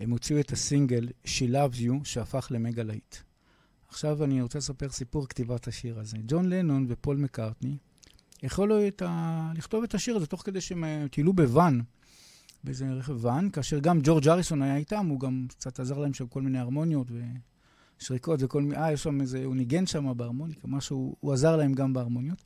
[0.00, 3.16] הם הוציאו את הסינגל She Loves You, שהפך למגה להיט.
[3.88, 6.16] עכשיו אני רוצה לספר סיפור כתיבת השיר הזה.
[6.26, 7.76] ג'ון לנון ופול מקארטני
[8.42, 9.52] יכולו את ה...
[9.56, 11.80] לכתוב את השיר הזה תוך כדי שהם אה, טיילו בוואן,
[12.64, 16.26] באיזה רכב ואן, כאשר גם ג'ורג' אריסון היה איתם, הוא גם קצת עזר להם שם
[16.26, 17.06] כל מיני הרמוניות
[18.02, 18.76] ושריקות וכל מיני...
[18.76, 19.44] אה, יש שם איזה...
[19.44, 22.42] הוא ניגן שם בהרמוניקה, משהו, הוא עזר להם גם בהרמוניות.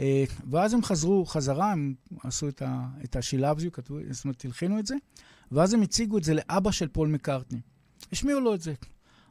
[0.00, 1.94] אה, ואז הם חזרו חזרה, הם
[2.24, 2.62] עשו את.
[3.04, 4.94] את ה-She Loves You, כתבו, זאת אומרת, הלחינו את זה,
[5.52, 7.60] ואז הם הציגו את זה לאבא של פול מקארטני.
[8.12, 8.74] השמיעו לו את זה.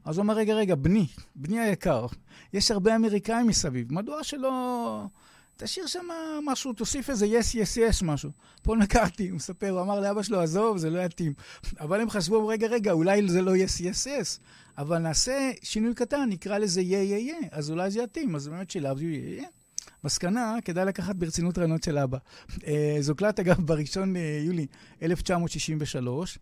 [0.06, 2.06] אז הוא אמר, רגע, רגע, בני, בני היקר,
[2.54, 5.06] יש הרבה אמריקאים מסביב, מדוע שלא...
[5.58, 6.06] תשאיר שם
[6.46, 8.32] משהו, תוסיף איזה yes, yes, yes משהו.
[8.62, 11.34] פול מקארטני, הוא מספר, הוא אמר לאבא שלו, עזוב, זה לא יתאים.
[11.80, 14.40] אבל הם חשבו, רגע, רגע, אולי זה לא yes, yes, yes,
[14.78, 18.72] אבל נעשה שינוי קטן, נקרא לזה yeah, yeah, yeah, אז אולי זה יתאים, אז באמת
[18.72, 19.48] שילבנו yeah, yeah.
[20.04, 22.18] מסקנה, כדאי לקחת ברצינות רעיונות של אבא.
[22.68, 24.68] אה, זה הוקלט, אגב, בראשון ליולי
[25.02, 26.40] 1963.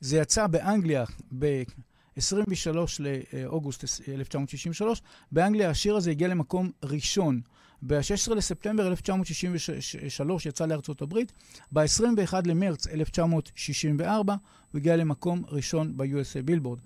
[0.00, 1.04] זה יצא באנגליה
[1.38, 5.02] ב-23 לאוגוסט 1963.
[5.32, 7.40] באנגליה השיר הזה הגיע למקום ראשון.
[7.82, 11.32] ב-16 לספטמבר 1963 יצא לארצות הברית,
[11.72, 14.34] ב-21 למרץ 1964
[14.72, 16.78] הוא הגיע למקום ראשון ב-USA בילבורד.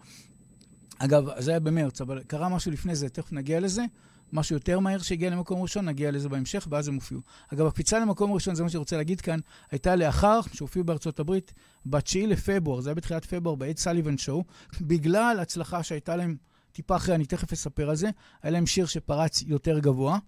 [0.98, 3.84] אגב, זה היה במרץ, אבל קרה משהו לפני זה, תכף נגיע לזה.
[4.32, 7.20] משהו יותר מהר שהגיע למקום ראשון, נגיע לזה בהמשך, ואז הם הופיעו.
[7.54, 11.52] אגב, הקפיצה למקום ראשון, זה מה שאני רוצה להגיד כאן, הייתה לאחר שהופיעו בארצות הברית,
[11.86, 14.44] ב-9 לפברואר, זה היה בתחילת פברואר, באד סליבן שואו,
[14.80, 16.36] בגלל הצלחה שהייתה להם
[16.72, 18.10] טיפה אחרי, אני תכף אספר על זה,
[18.42, 20.18] היה להם שיר שפרץ יותר גבוה.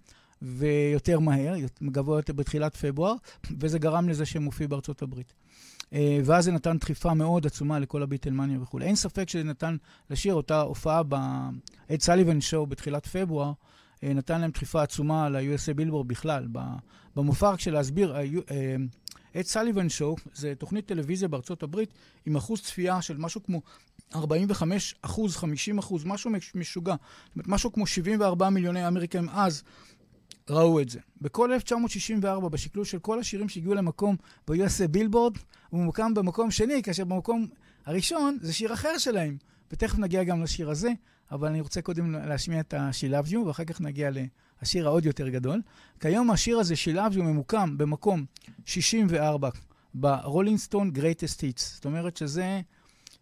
[0.44, 3.14] ויותר מהר, גבוה יותר בתחילת פברואר,
[3.60, 5.32] וזה גרם לזה שהם הופיעו בארצות הברית.
[5.92, 8.86] אה, ואז זה נתן דחיפה מאוד עצומה לכל הביטלמניה וכולי.
[8.86, 9.76] אין ספק שזה נתן
[10.10, 13.52] לשיר אותה הופעה ב-Ed Sullivan Show בתחילת פברואר,
[14.04, 16.46] אה, נתן להם דחיפה עצומה ל-USA בילבור בכלל.
[17.16, 18.16] במופע, רק של להסביר,
[19.34, 21.94] Ed Sullivan Show זה תוכנית טלוויזיה בארצות הברית
[22.26, 23.62] עם אחוז צפייה של משהו כמו
[24.14, 26.94] 45 אחוז, 50 אחוז, משהו משוגע.
[27.24, 29.62] זאת אומרת, משהו כמו 74 מיליוני אמריקאים אז
[30.50, 31.00] ראו את זה.
[31.20, 34.16] בכל 1964, בשקלול של כל השירים שהגיעו למקום
[34.48, 35.36] ב-USA בילבורד,
[35.70, 37.46] הוא ממוקם במקום שני, כאשר במקום
[37.86, 39.36] הראשון זה שיר אחר שלהם.
[39.72, 40.90] ותכף נגיע גם לשיר הזה,
[41.30, 44.10] אבל אני רוצה קודם להשמיע את ה-She Loves You, ואחר כך נגיע
[44.62, 45.62] לשיר העוד יותר גדול.
[46.00, 48.24] כיום השיר הזה, She Loves You, ממוקם במקום
[48.64, 49.50] 64
[49.94, 51.60] ברולינג סטון Greatest Hits.
[51.74, 52.60] זאת אומרת שזה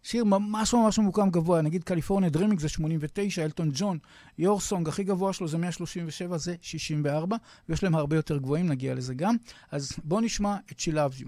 [0.03, 3.97] שיר ממש ממש ממוקם גבוה, נגיד California Dreaming זה 89, אלטון ג'ון,
[4.37, 7.37] Your Song הכי גבוה שלו זה 137, זה 64,
[7.69, 9.35] ויש להם הרבה יותר גבוהים, נגיע לזה גם.
[9.71, 11.27] אז בואו נשמע את She Loves You.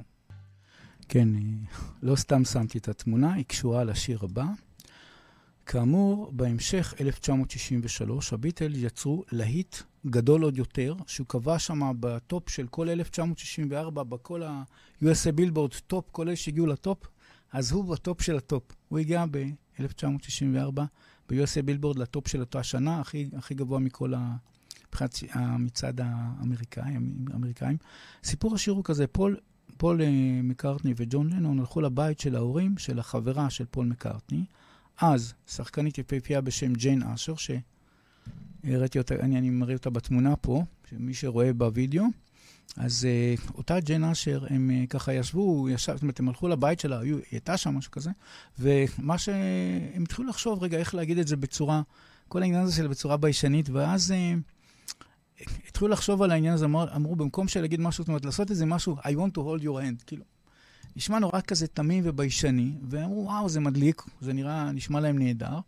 [1.09, 1.27] כן,
[2.03, 4.45] לא סתם שמתי את התמונה, היא קשורה לשיר הבא.
[5.65, 9.75] כאמור, בהמשך, 1963, הביטלס יצרו להיט
[10.05, 16.27] גדול עוד יותר, שהוא קבע שם בטופ של כל 1964, בכל ה-USA בילבורד טופ, כל
[16.27, 17.07] אלה שהגיעו לטופ,
[17.55, 18.63] אז הוא בטופ של הטופ.
[18.87, 20.81] הוא הגיע ב-1964
[21.29, 24.35] ב-USA בילבורד לטופ של אותה שנה, הכי, הכי גבוה מכל ה...
[24.87, 27.77] מבחינת המצעד האמריקאים.
[28.23, 29.37] סיפור השיר הוא כזה, פול,
[29.77, 30.03] פול uh,
[30.43, 34.45] מקארטני וג'ון לנון הלכו לבית של ההורים של החברה של פול מקארטני.
[35.01, 41.13] אז שחקנית יפהפייה בשם ג'יין אשר, שהראיתי אותה, אני, אני מראה אותה בתמונה פה, מי
[41.13, 42.03] שרואה בווידאו.
[42.77, 46.79] אז uh, אותה ג'יין אשר, הם uh, ככה ישבו, ישב, זאת אומרת, הם הלכו לבית
[46.79, 48.11] שלה, היא הייתה שם, משהו כזה,
[48.59, 51.81] ומה שהם התחילו לחשוב, רגע, איך להגיד את זה בצורה,
[52.27, 57.15] כל העניין הזה של בצורה ביישנית, ואז uh, התחילו לחשוב על העניין הזה, אמר, אמרו,
[57.15, 60.03] במקום של להגיד משהו, זאת אומרת, לעשות איזה משהו, I want to hold your hand,
[60.05, 60.23] כאילו,
[60.95, 65.59] נשמע נורא כזה תמים וביישני, ואמרו, וואו, זה מדליק, זה נראה, נשמע להם נהדר.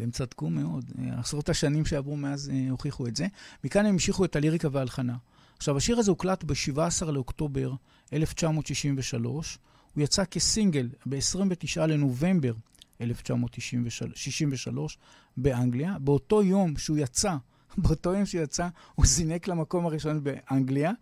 [0.00, 0.84] והם צדקו מאוד.
[1.16, 3.26] עשרות השנים שעברו מאז הוכיחו את זה.
[3.64, 5.16] מכאן הם המשיכו את הליריקה וההלחנה.
[5.60, 7.72] עכשיו, השיר הזה הוקלט ב-17 לאוקטובר
[8.12, 9.58] 1963.
[9.94, 12.52] הוא יצא כסינגל ב-29 לנובמבר
[13.00, 14.98] 1963
[15.36, 15.98] באנגליה.
[15.98, 17.36] באותו יום שהוא יצא,
[17.78, 20.92] באותו יום שהוא יצא, הוא זינק למקום הראשון באנגליה,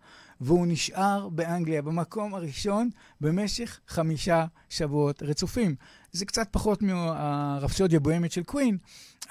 [0.41, 2.89] והוא נשאר באנגליה במקום הראשון
[3.21, 5.75] במשך חמישה שבועות רצופים.
[6.11, 8.77] זה קצת פחות מהרפסודיה בוהמית של קווין,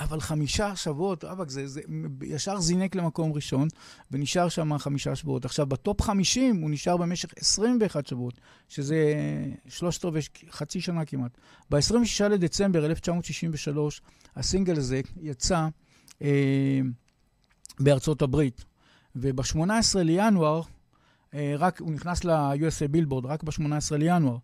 [0.01, 1.81] אבל חמישה שבועות, אבק, זה, זה
[2.23, 3.69] ישר זינק למקום ראשון,
[4.11, 5.45] ונשאר שם חמישה שבועות.
[5.45, 9.15] עכשיו, בטופ 50 הוא נשאר במשך 21 שבועות, שזה
[9.69, 11.39] שלושת רבעי, חצי שנה כמעט.
[11.71, 14.01] ב-26 לדצמבר 1963,
[14.37, 15.69] הסינגל הזה יצא
[16.23, 16.81] אה,
[17.81, 18.65] בארצות הברית,
[19.17, 20.63] וב-18 לינואר,
[21.35, 24.37] רק, הוא נכנס ל-USA בילבורד רק ב-18 לינואר.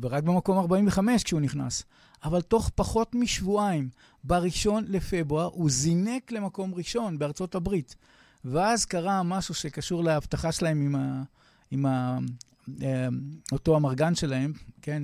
[0.00, 1.84] ורק במקום 45 כשהוא נכנס.
[2.24, 3.88] אבל תוך פחות משבועיים,
[4.24, 7.96] בראשון לפברואר, הוא זינק למקום ראשון בארצות הברית.
[8.44, 11.22] ואז קרה משהו שקשור להבטחה שלהם עם, ה,
[11.70, 11.86] עם
[13.52, 14.52] אותו אמרגן שלהם,
[14.82, 15.02] כן,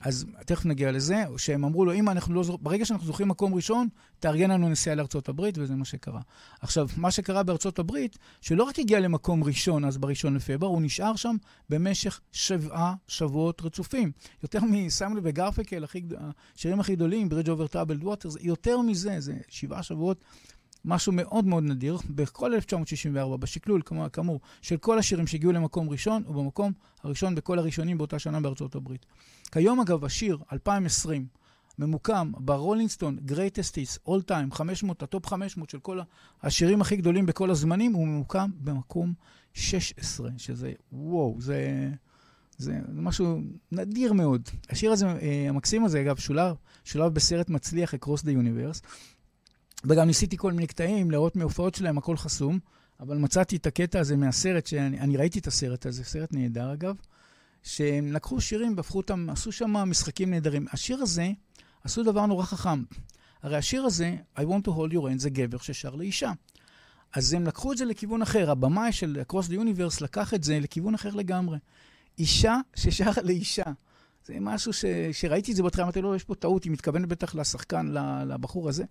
[0.00, 3.88] אז תכף נגיע לזה, שהם אמרו לו, אנחנו לא, ברגע שאנחנו זוכים מקום ראשון,
[4.20, 6.20] תארגן לנו נסיעה לארצות הברית, וזה מה שקרה.
[6.60, 11.16] עכשיו, מה שקרה בארצות הברית, שלא רק הגיע למקום ראשון, אז בראשון לפברואר, הוא נשאר
[11.16, 11.36] שם
[11.68, 14.12] במשך שבעה שבועות רצופים.
[14.42, 15.84] יותר מסיימון וגרפונקל,
[16.56, 20.24] השירים הכי גדולים, Bridge Over Troubled Water, יותר מזה, זה שבעה שבועות
[20.84, 26.44] משהו מאוד מאוד נדיר, בכל 1964, בשקלול, כאמור, של כל השירים שהגיעו למקום ראשון, הוא
[26.44, 26.72] במקום
[27.02, 29.06] הראשון בכל הראשונים באותה שנה בארצות הברית.
[29.52, 31.26] כיום, אגב, השיר 2020
[31.78, 36.00] ממוקם ברולינג סטון Greatest Hits All Time, 500, הטופ 500 של כל
[36.42, 39.12] השירים הכי גדולים בכל הזמנים, הוא ממוקם במקום
[39.54, 41.90] 16, שזה וואו, זה...
[42.58, 43.40] זה, זה משהו
[43.72, 44.48] נדיר מאוד.
[44.70, 48.80] השיר הזה, אה, המקסים הזה, אגב, שולב, שולב בסרט מצליח, Across the Universe,
[49.84, 52.58] וגם ניסיתי כל מיני קטעים, לראות מהופעות שלהם, הכל חסום,
[53.00, 56.96] אבל מצאתי את הקטע הזה מהסרט, שאני ראיתי את הסרט הזה, סרט נהדר אגב,
[57.62, 60.66] שהם לקחו שירים והפכו אותם, עשו שם משחקים נהדרים.
[60.72, 61.30] השיר הזה,
[61.84, 62.82] עשו דבר נורא חכם.
[63.42, 66.32] הרי השיר הזה, I want to hold your hand, זה גבר ששר לאישה.
[67.14, 68.50] אז הם לקחו את זה לכיוון אחר.
[68.50, 71.58] הבמאי של Across the Universe לקח את זה לכיוון אחר לגמרי.
[72.18, 73.64] אישה ששרה לאישה.
[74.28, 74.84] זה משהו ש...
[75.12, 77.86] שראיתי את זה בהתחלה, אמרתי לו, יש פה טעות, היא מתכוונת בטח לשחקן,
[78.26, 78.84] לבחור הזה,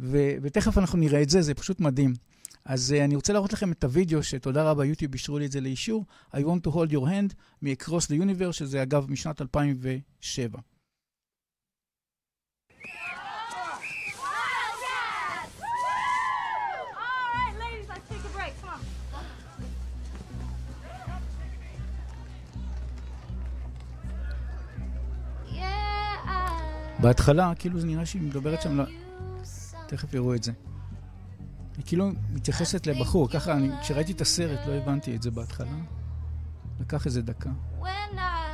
[0.00, 0.18] ו...
[0.42, 2.14] ותכף אנחנו נראה את זה, זה פשוט מדהים.
[2.64, 5.60] אז uh, אני רוצה להראות לכם את הוידאו, שתודה רבה, יוטיוב אישרו לי את זה
[5.60, 10.58] לאישור, I want to hold your hand מ-Across the Universe, שזה אגב משנת 2007.
[27.00, 28.84] בהתחלה, כאילו זה נראה שהיא מדברת שם,
[29.86, 30.52] תכף יראו את זה.
[31.76, 35.70] היא כאילו מתייחסת לבחור, ככה, אני, כשראיתי את הסרט לא הבנתי את זה בהתחלה.
[36.80, 37.50] לקח איזה דקה.
[37.80, 38.47] your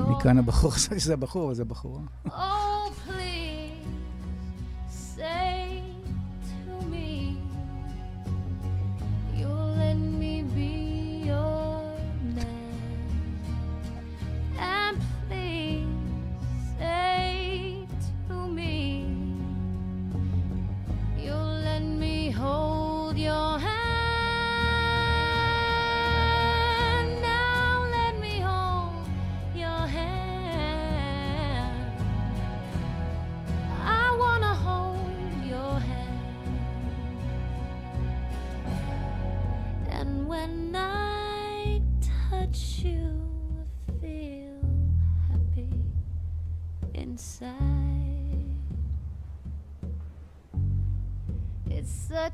[0.00, 2.00] מכאן הבחור, חשבתי שזה הבחור, אבל זה בחורה.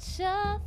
[0.02, 0.60] 这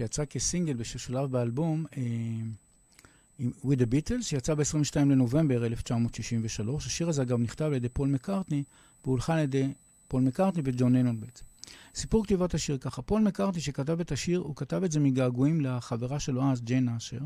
[0.00, 6.86] שיצא כסינגל וששולב באלבום uh, With the Beatles, שיצא ב-22 לנובמבר 1963.
[6.86, 8.64] השיר הזה אגב נכתב על ידי פול מקארטני,
[9.04, 9.72] והולחן על ידי
[10.08, 11.44] פול מקארטני וג'ון לנון בעצם.
[11.94, 16.20] סיפור כתיבת השיר ככה, פול מקארטני שכתב את השיר, הוא כתב את זה מגעגועים לחברה
[16.20, 17.20] שלו אז, ג'יין אשר,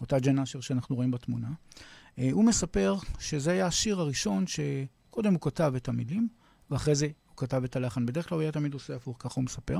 [0.00, 1.48] אותה ג'יין אשר שאנחנו רואים בתמונה.
[1.48, 6.28] Uh, הוא מספר שזה היה השיר הראשון שקודם הוא כתב את המילים,
[6.70, 8.06] ואחרי זה הוא כתב את הלחן.
[8.06, 9.78] בדרך כלל הוא היה תמיד עושה הפוך, ככה הוא מספר.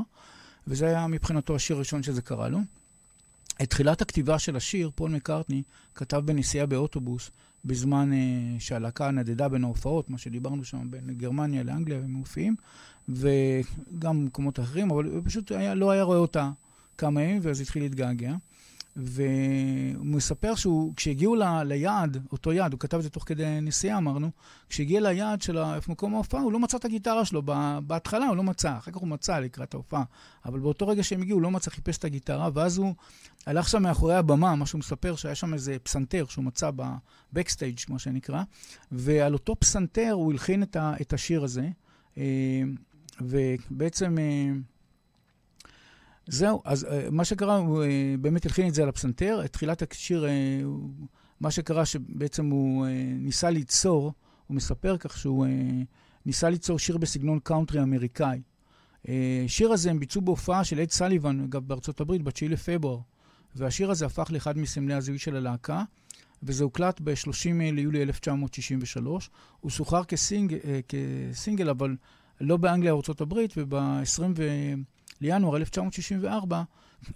[0.68, 2.58] וזה היה מבחינתו השיר הראשון שזה קרה לו.
[3.62, 5.62] את תחילת הכתיבה של השיר, פול מקארטני
[5.94, 7.30] כתב בנסיעה באוטובוס
[7.64, 12.56] בזמן uh, שהלהקה נדדה בין ההופעות, מה שדיברנו שם בין גרמניה לאנגליה, הם מופיעים,
[13.08, 16.50] וגם במקומות אחרים, אבל הוא פשוט היה, לא היה רואה אותה
[16.98, 18.34] כמה ימים, ואז התחיל להתגעגע.
[18.98, 23.98] והוא מספר שהוא, כשהגיעו ל, ליעד, אותו יעד, הוא כתב את זה תוך כדי נסיעה,
[23.98, 24.30] אמרנו,
[24.68, 27.42] כשהגיע ליעד של מקום ההופעה, הוא לא מצא את הגיטרה שלו.
[27.86, 30.04] בהתחלה הוא לא מצא, אחר כך הוא מצא לקראת ההופעה.
[30.44, 32.94] אבל באותו רגע שהם הגיעו, הוא לא מצא, חיפש את הגיטרה, ואז הוא
[33.46, 36.70] הלך שם מאחורי הבמה, מה שהוא מספר, שהיה שם איזה פסנתר שהוא מצא
[37.32, 38.42] בבקסטייג', כמו שנקרא,
[38.92, 41.68] ועל אותו פסנתר הוא הלחין את, ה, את השיר הזה,
[42.18, 42.62] אה,
[43.20, 44.16] ובעצם...
[46.28, 47.86] אה, זהו, אז uh, מה שקרה, הוא uh,
[48.20, 49.42] באמת הלחין את זה על הפסנתר.
[49.44, 50.66] את תחילת השיר, uh,
[51.40, 52.86] מה שקרה שבעצם הוא
[53.18, 54.12] ניסה ליצור,
[54.46, 55.46] הוא מספר כך שהוא
[56.26, 58.40] ניסה ליצור שיר בסגנון קאונטרי אמריקאי.
[59.46, 62.98] שיר הזה הם ביצעו בהופעה של אד סליבן, אגב, בארצות הברית, ב-9 לפברואר.
[63.56, 65.82] והשיר הזה הפך לאחד מסמלי הזיהוי של הלהקה,
[66.42, 69.30] וזה הוקלט ב-30 ליולי 1963.
[69.60, 70.56] הוא שוחרר כסינג,
[70.88, 71.96] כסינגל, אבל
[72.40, 74.40] לא באנגליה, ארצות הברית, וב-20...
[75.20, 76.62] לינואר 1964,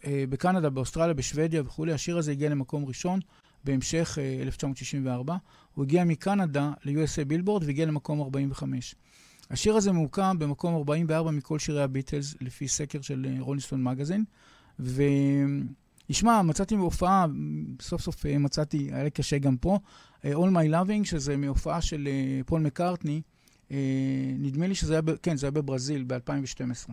[0.05, 1.93] אה, בקנדה, באוסטרליה, בשוודיה וכולי.
[1.93, 3.21] השיר הזה הגיע למקום ראשון
[3.65, 5.33] בהמשך 1964.
[5.33, 5.39] אה,
[5.75, 8.95] הוא הגיע מקנדה ל-USA בילבורד והגיע למקום 45.
[9.51, 13.27] השיר הזה מעוקם במקום 44 מכל שירי הביטלס, לפי סקר של
[13.73, 14.25] אה, מגזין.
[14.79, 17.27] וישמע, מצאתי מהופעה,
[17.81, 19.79] סוף סוף מצאתי, היה לי קשה גם פה,
[20.25, 22.09] All My Loving, שזה מהופעה של
[22.47, 23.23] פול מקארטני.
[24.39, 26.91] נדמה לי שזה היה, כן, זה היה בברזיל ב-2012.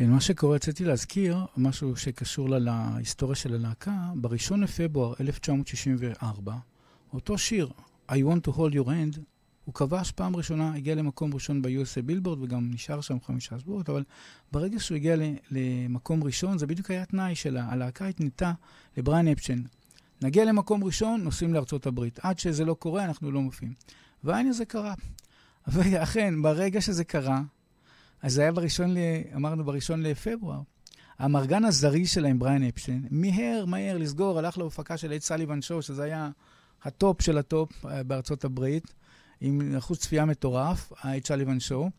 [0.00, 3.92] כן, מה שקורה, רציתי להזכיר משהו שקשור להיסטוריה של הלהקה.
[4.20, 6.54] ב-1 לפברואר 1964,
[7.12, 7.68] אותו שיר,
[8.08, 9.20] I want to hold your hand,
[9.64, 14.04] הוא כבש פעם ראשונה, הגיע למקום ראשון ב-USA בילבורד וגם נשאר שם חמישה שבועות, אבל
[14.52, 15.16] ברגע שהוא הגיע
[15.50, 18.52] למקום ראשון, זה בדיוק היה תנאי של הלהקה התנתה
[18.96, 19.66] לבריאן אפשטיין.
[20.22, 22.18] נגיע למקום ראשון, נוסעים לארצות הברית.
[22.22, 23.74] עד שזה לא קורה, אנחנו לא מופיעים.
[24.24, 24.94] והנה זה קרה.
[25.66, 27.42] ואכן, ברגע שזה קרה,
[28.22, 28.98] אז זה היה בראשון, ל...
[29.36, 30.60] אמרנו בראשון לפברואר.
[31.18, 36.02] האמרגן הזריז שלהם, בריין אפשטיין, מיהר מהר לסגור, הלך להפקה של אד סליבן Show, שזה
[36.02, 36.30] היה
[36.82, 38.94] הטופ של הטופ אה, בארצות הברית,
[39.40, 41.90] עם אחוז צפייה מטורף, האד סליבן Show.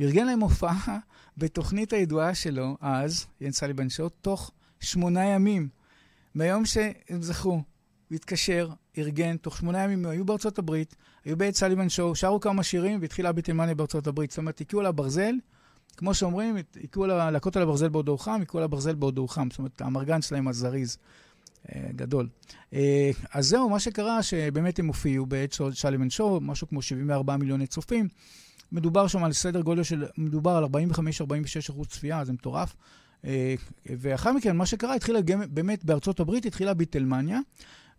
[0.00, 0.98] ארגן להם הופעה
[1.38, 4.50] בתוכנית הידועה שלו, אז, אד סליבן Show, תוך
[4.80, 5.68] שמונה ימים.
[6.34, 7.62] מהיום שהם זכו, הוא
[8.12, 12.98] התקשר, ארגן, תוך שמונה ימים היו בארצות הברית, היו באייד סליבן שואו, שרו כמה שירים
[13.00, 14.30] והתחילה ביטלמניה בארצות הברית.
[14.30, 15.34] זאת אומרת, הקיאו לה ברזל,
[15.96, 19.48] כמו שאומרים, יקראו להכות על הברזל בעודו חם, יקראו לה ברזל בעודו חם.
[19.50, 20.98] זאת אומרת, המרגן שלהם הזריז.
[21.68, 22.28] אה, גדול.
[22.74, 27.66] אה, אז זהו, מה שקרה, שבאמת הם הופיעו בעת שלימן שואו, משהו כמו 74 מיליוני
[27.66, 28.08] צופים,
[28.72, 30.68] מדובר שם על סדר גודל של, מדובר על 45-46
[31.70, 32.76] אחוז צפייה, זה מטורף.
[33.24, 33.54] אה,
[33.86, 35.20] ואחר מכן, מה שקרה, התחילה
[35.50, 37.38] באמת בארצות הברית, התחילה ביטלמניה,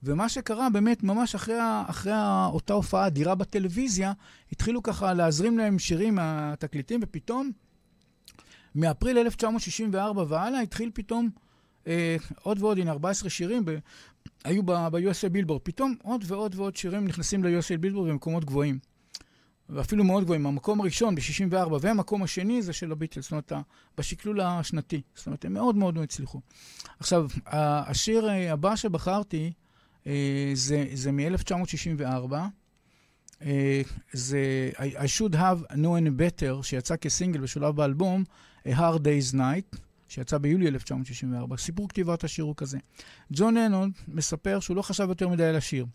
[0.03, 1.55] ומה שקרה באמת, ממש אחרי,
[1.87, 2.13] אחרי
[2.45, 4.13] אותה הופעה אדירה בטלוויזיה,
[4.51, 7.51] התחילו ככה להזרים להם שירים מהתקליטים, ופתאום,
[8.75, 11.29] מאפריל 1964 והלאה, התחיל פתאום
[11.87, 13.77] אה, עוד ועוד, הנה 14 שירים, ב,
[14.43, 15.61] היו ב-USA בילבורד.
[15.63, 18.79] פתאום עוד ועוד ועוד שירים נכנסים ל-USA בילבורד במקומות גבוהים.
[19.69, 20.45] ואפילו מאוד גבוהים.
[20.45, 23.51] המקום הראשון ב-64 והמקום השני זה של הביטלס, זאת אומרת,
[23.97, 25.01] בשקלול השנתי.
[25.15, 26.41] זאת אומרת, הם מאוד מאוד הצליחו.
[26.99, 29.53] עכשיו, השיר אה, הבא שבחרתי
[30.07, 32.33] אה, זה, זה מ-1964.
[33.41, 33.81] אה,
[34.13, 38.23] זה I should have known better, שיצא כסינגל ושולב באלבום,
[38.67, 39.77] A Hard Day's Night.
[40.07, 41.57] שיצא ביולי 1964.
[41.57, 42.77] סיפור כתיבת השיר הוא כזה.
[43.31, 45.85] ג'ון ננון מספר שהוא לא חשב יותר מדי על השיר.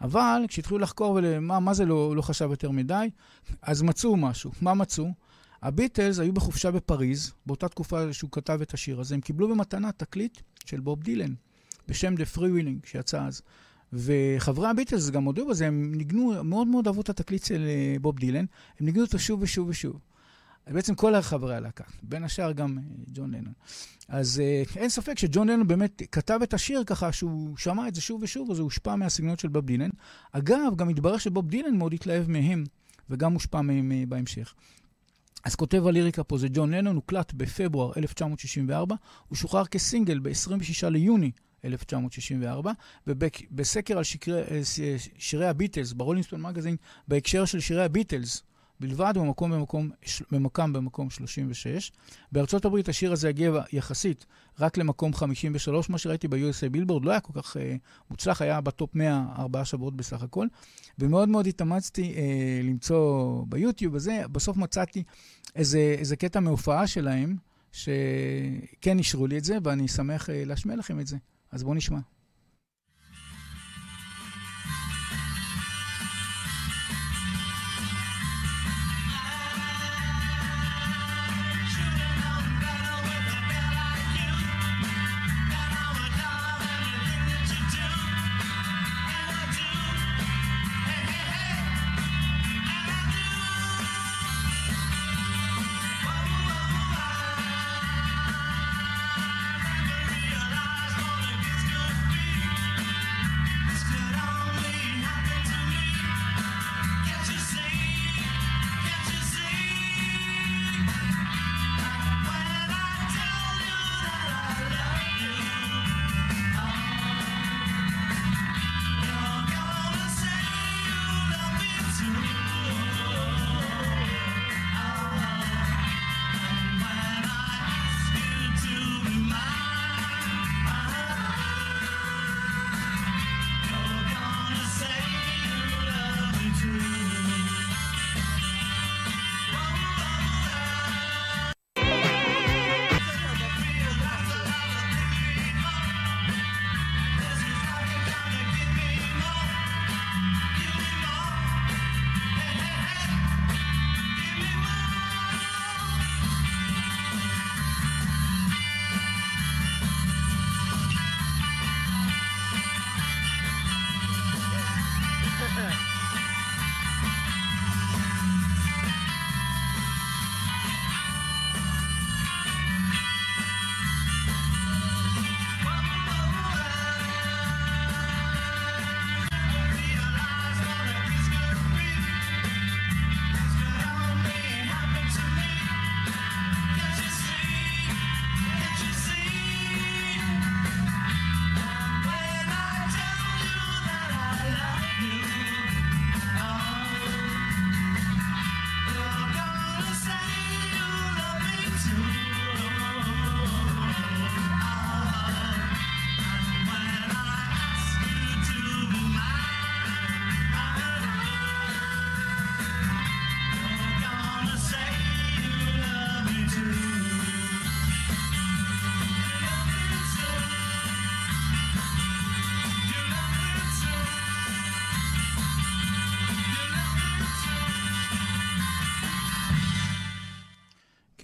[0.00, 3.10] אבל כשהתחילו לחקור ולמה, מה זה לא, לא חשב יותר מדי,
[3.62, 4.50] אז מצאו משהו.
[4.60, 5.08] מה מצאו?
[5.62, 9.14] הביטלס היו בחופשה בפריז, באותה תקופה שהוא כתב את השיר הזה.
[9.14, 11.34] הם קיבלו במתנה תקליט של בוב דילן,
[11.88, 13.42] בשם The Free Willing, שיצא אז.
[13.92, 18.18] וחברי הביטלס גם הודו בזה, הם ניגנו, מאוד מאוד אהבו את התקליט של אה, בוב
[18.18, 18.44] דילן,
[18.80, 20.00] הם ניגנו אותו שוב ושוב ושוב.
[20.74, 23.52] בעצם כל חברי הלהקה, בין השאר גם אה, ג'ון לנון.
[24.08, 28.00] אז uh, אין ספק שג'ון לנון באמת כתב את השיר ככה שהוא שמע את זה
[28.00, 29.90] שוב ושוב, אז הוא הושפע מהסגנונות של בוב דילן.
[30.32, 32.64] אגב, גם התברר שבוב דילן מאוד התלהב מהם,
[33.10, 34.54] וגם הושפע מהם uh, בהמשך.
[35.44, 38.94] אז כותב הליריקה פה זה ג'ון לנון, הוקלט בפברואר 1964,
[39.28, 41.30] הוא שוחרר כסינגל ב-26 ליוני
[41.64, 42.72] 1964,
[43.06, 44.42] ובסקר על שקרי,
[45.18, 46.76] שירי הביטלס, ברולינגסטון מגזין,
[47.08, 48.42] בהקשר של שירי הביטלס,
[48.80, 49.90] בלבד, במקום במקום,
[50.32, 51.92] ממוקם במקום 36.
[52.32, 54.26] בארצות הברית השיר הזה הגיע יחסית
[54.60, 57.60] רק למקום 53, מה שראיתי ב-USA בילבורד לא היה כל כך uh,
[58.10, 60.46] מוצלח, היה בטופ 100 ארבעה שבועות בסך הכל.
[60.98, 65.02] ומאוד מאוד התאמצתי uh, למצוא ביוטיוב וזה, בסוף מצאתי
[65.54, 67.36] איזה, איזה קטע מהופעה שלהם,
[67.72, 71.16] שכן אישרו לי את זה, ואני שמח uh, להשמיע לכם את זה.
[71.52, 71.98] אז בואו נשמע.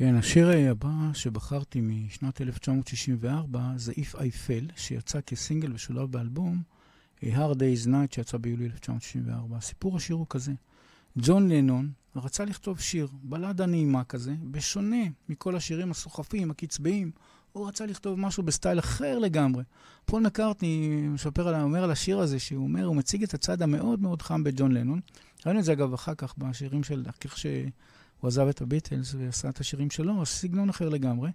[0.04, 6.62] כן, השיר הבא שבחרתי משנת 1964 זה If I Fell, שיצא כסינגל ושולב באלבום
[7.20, 9.56] Hard Day's Night שיצא ביולי 1964.
[9.56, 10.52] הסיפור השיר הוא כזה.
[11.18, 17.10] ג'ון לנון רצה לכתוב שיר, בלדה נעימה כזה, בשונה מכל השירים הסוחפים, הקצביים.
[17.52, 19.64] הוא רצה לכתוב משהו בסטייל אחר לגמרי.
[20.04, 24.02] פול מקארטני מספר על, אומר על השיר הזה, שהוא אומר, הוא מציג את הצד המאוד
[24.02, 25.00] מאוד חם בג'ון לנון.
[25.46, 27.36] ראינו את זה אגב אחר כך בשירים של, כך
[28.22, 31.30] שהוא עזב את הביטלס ועשה את השירים שלו, סגנון אחר לגמרי,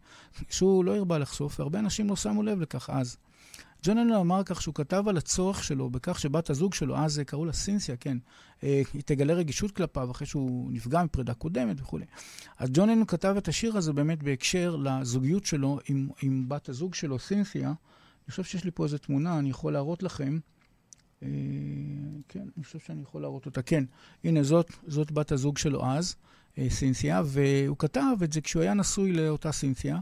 [0.50, 3.18] שהוא לא הרבה לחשוף, והרבה אנשים לא שמו לב לכך אז.
[3.84, 7.46] ג'ון לנון אמר כך שהוא כתב על הצורך שלו בכך שבת הזוג שלו, אז קראו
[7.46, 8.18] לה סינסיה, כן,
[8.64, 12.06] אה, היא תגלה רגישות כלפיו אחרי שהוא נפגע מפרידה קודמת וכולי.
[12.58, 16.94] אז ג'ון לנון כתב את השיר הזה באמת בהקשר לזוגיות שלו עם, עם בת הזוג
[16.94, 17.68] שלו, סינסיה.
[17.68, 20.40] אני חושב שיש לי פה איזו תמונה, אני יכול להראות לכם.
[21.24, 21.28] אה,
[22.28, 23.62] כן, אני חושב שאני יכול להראות אותה.
[23.62, 23.84] כן,
[24.24, 26.16] הנה, זאת, זאת בת הזוג שלו אז,
[26.58, 29.99] אה, סינסיה, והוא כתב את זה כשהוא היה נשוי לאותה סינסיה.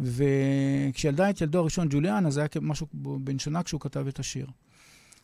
[0.00, 4.46] וכשילדה את ילדו הראשון, ג'וליאן, אז היה משהו בן שנה כשהוא כתב את השיר.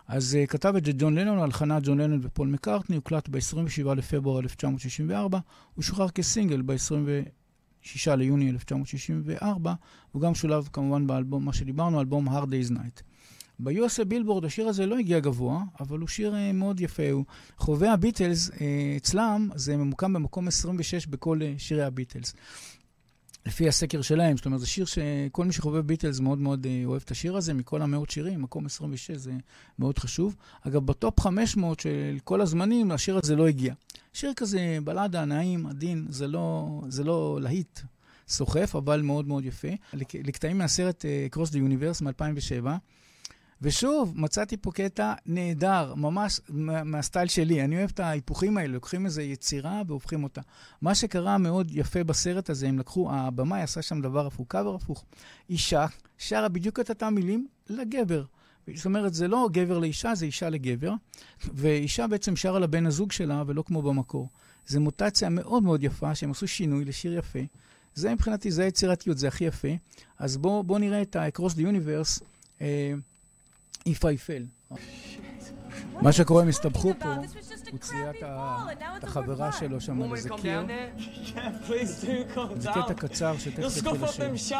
[0.08, 4.38] אז uh, כתב את זה ג'ון לנון, הלחנת ג'ון לנון ופול מקארטני, הוקלט ב-27 לפברואר
[4.38, 5.38] 1964,
[5.74, 9.74] הוא שוחרר כסינגל ב-26 ליוני 1964,
[10.12, 13.02] הוא גם שולב כמובן באלבום, מה שדיברנו, אלבום Hard Day's Night.
[13.60, 17.10] ב-USA בילבורד השיר הזה לא הגיע גבוה, אבל הוא שיר uh, מאוד יפה.
[17.10, 17.24] הוא
[17.58, 18.52] חובבי הביטלס, uh,
[18.96, 22.34] אצלם זה ממוקם במקום 26 בכל uh, שירי הביטלס.
[23.46, 27.02] לפי הסקר שלהם, זאת אומרת, זה שיר שכל מי שחובב ביטלס מאוד מאוד אה, אוהב
[27.04, 29.32] את השיר הזה, מכל המאות שירים, מקום 26 זה
[29.78, 30.36] מאוד חשוב.
[30.60, 33.74] אגב, בטופ 500 של כל הזמנים, השיר הזה לא הגיע.
[34.12, 37.80] שיר כזה, בלדה, נעים, עדין, זה לא, זה לא להיט
[38.28, 39.68] סוחף, אבל מאוד מאוד יפה.
[39.92, 41.04] לקטעים מהסרט
[41.34, 42.66] Cross the Universe מ-2007.
[43.62, 46.40] ושוב, מצאתי פה קטע נהדר, ממש
[46.84, 47.64] מהסטייל שלי.
[47.64, 50.40] אני אוהב את ההיפוכים האלה, לוקחים איזו יצירה והופכים אותה.
[50.82, 55.04] מה שקרה מאוד יפה בסרט הזה, הם לקחו, הבמאי עשה שם דבר הפוך, קאבר הפוך.
[55.50, 55.86] אישה
[56.18, 58.24] שרה בדיוק את אותם מילים לגבר.
[58.74, 60.92] זאת אומרת, זה לא גבר לאישה, זה אישה לגבר,
[61.54, 64.28] ואישה בעצם שרה לבן הזוג שלה, ולא כמו במקור.
[64.66, 67.38] זו מוטציה מאוד מאוד יפה, שהם עשו שינוי לשיר יפה.
[67.94, 69.68] זה מבחינתי, זה היצירתיות, זה הכי יפה.
[70.18, 72.22] אז בואו בוא נראה את ה-Across the Universe.
[73.88, 74.76] If I fell.
[76.02, 77.14] מה שקורה, הם הסתבכו פה,
[77.70, 78.10] הוא צייר
[78.96, 80.60] את החברה שלו שם על איזה קיר.
[82.56, 84.58] זה קטע קצר שתכף יתחיל לשיר.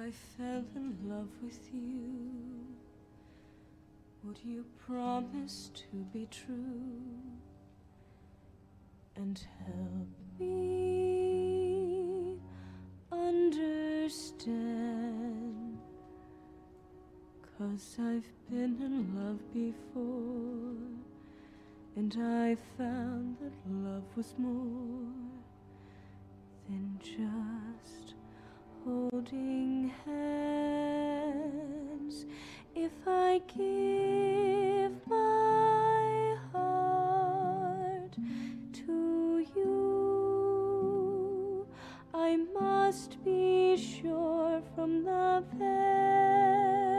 [0.00, 2.64] I fell in love with you,
[4.24, 7.02] would you promise to be true
[9.14, 11.18] and help me
[13.12, 14.48] understand?
[17.58, 20.78] Cause I've been in love before,
[21.96, 25.12] and I found that love was more
[26.70, 28.09] than just
[28.84, 30.26] holding hands.
[32.74, 38.16] If I give my heart
[38.86, 39.70] to you
[42.14, 46.89] I must be sure from the very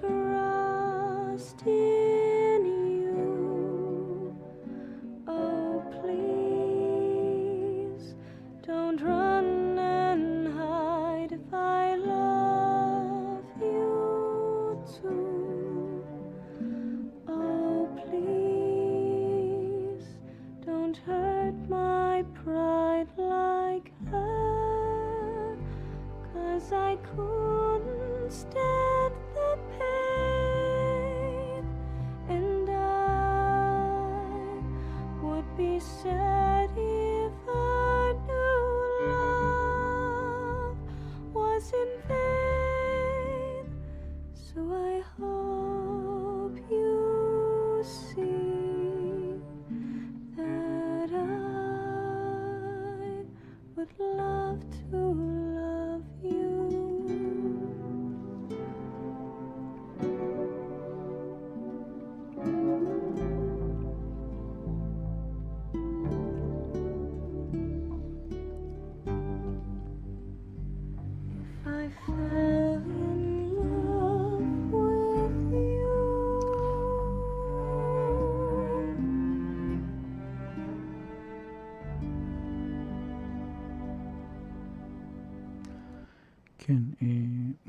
[0.00, 0.23] true.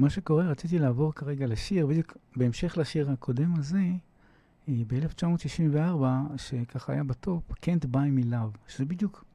[0.06, 3.82] מה שקורה, רציתי לעבור כרגע לשיר, בדיוק בהמשך לשיר הקודם הזה,
[4.70, 6.04] אה, ב-1964,
[6.38, 9.26] שככה היה בטופ, Can't Buy Me Love, שזה בדיוק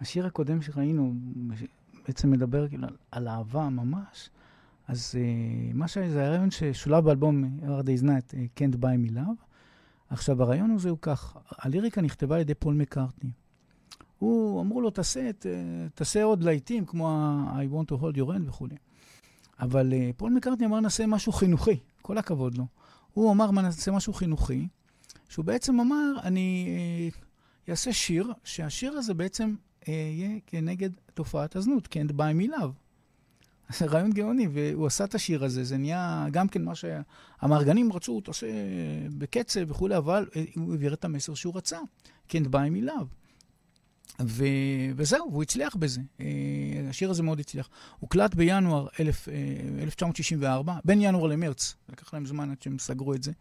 [0.00, 1.14] השיר הקודם שראינו,
[2.06, 4.30] בעצם מדבר כאילו על אהבה ממש.
[4.88, 9.14] אז uh, מה שהיה, זה הרעיון ששולב באלבום Hard Day's Night, uh, Can't Buy Me
[9.14, 9.44] Love.
[10.10, 13.30] עכשיו, הרעיון הזה הוא כך, הליריקה נכתבה על ידי פול מקארטני.
[14.18, 15.30] הוא, אמרו לו, תעשה,
[15.94, 18.76] תעשה עוד להיטים, כמו I want to hold your hand וכולי.
[19.60, 22.66] אבל uh, פול מקארטני אמר, נעשה משהו חינוכי, כל הכבוד לו.
[23.12, 24.68] הוא אמר, נעשה משהו חינוכי,
[25.28, 27.10] שהוא בעצם אמר, אני
[27.68, 32.82] אעשה uh, שיר, שהשיר הזה בעצם uh, יהיה כנגד תופעת הזנות, Can't buy me love.
[33.78, 38.20] זה רעיון גאוני, והוא עשה את השיר הזה, זה נהיה גם כן מה שהמארגנים רצו,
[38.20, 38.46] תעשה
[39.18, 40.26] בקצב וכולי, אבל
[40.56, 41.78] הוא העביר את המסר שהוא רצה,
[42.28, 43.21] Can't buy me love.
[44.26, 44.44] ו...
[44.96, 46.00] וזהו, והוא הצליח בזה.
[46.18, 46.22] Uh,
[46.90, 47.68] השיר הזה מאוד הצליח.
[48.00, 49.30] הוקלט בינואר 1000, uh,
[49.82, 53.32] 1964, בין ינואר למרץ, לקח להם זמן עד שהם סגרו את זה.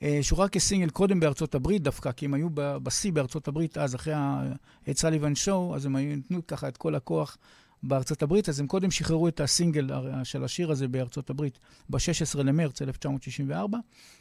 [0.00, 4.14] Uh, שוחרר כסינגל קודם בארצות הברית דווקא, כי הם היו בשיא בארצות הברית אז, אחרי
[4.90, 7.38] את סליבן שואו, אז הם היו נתנו ככה את כל הכוח
[7.88, 9.88] בארצות הברית, אז הם קודם שחררו את הסינגל
[10.24, 11.58] של השיר הזה בארצות הברית
[11.90, 13.78] ב-16 למרץ 1964.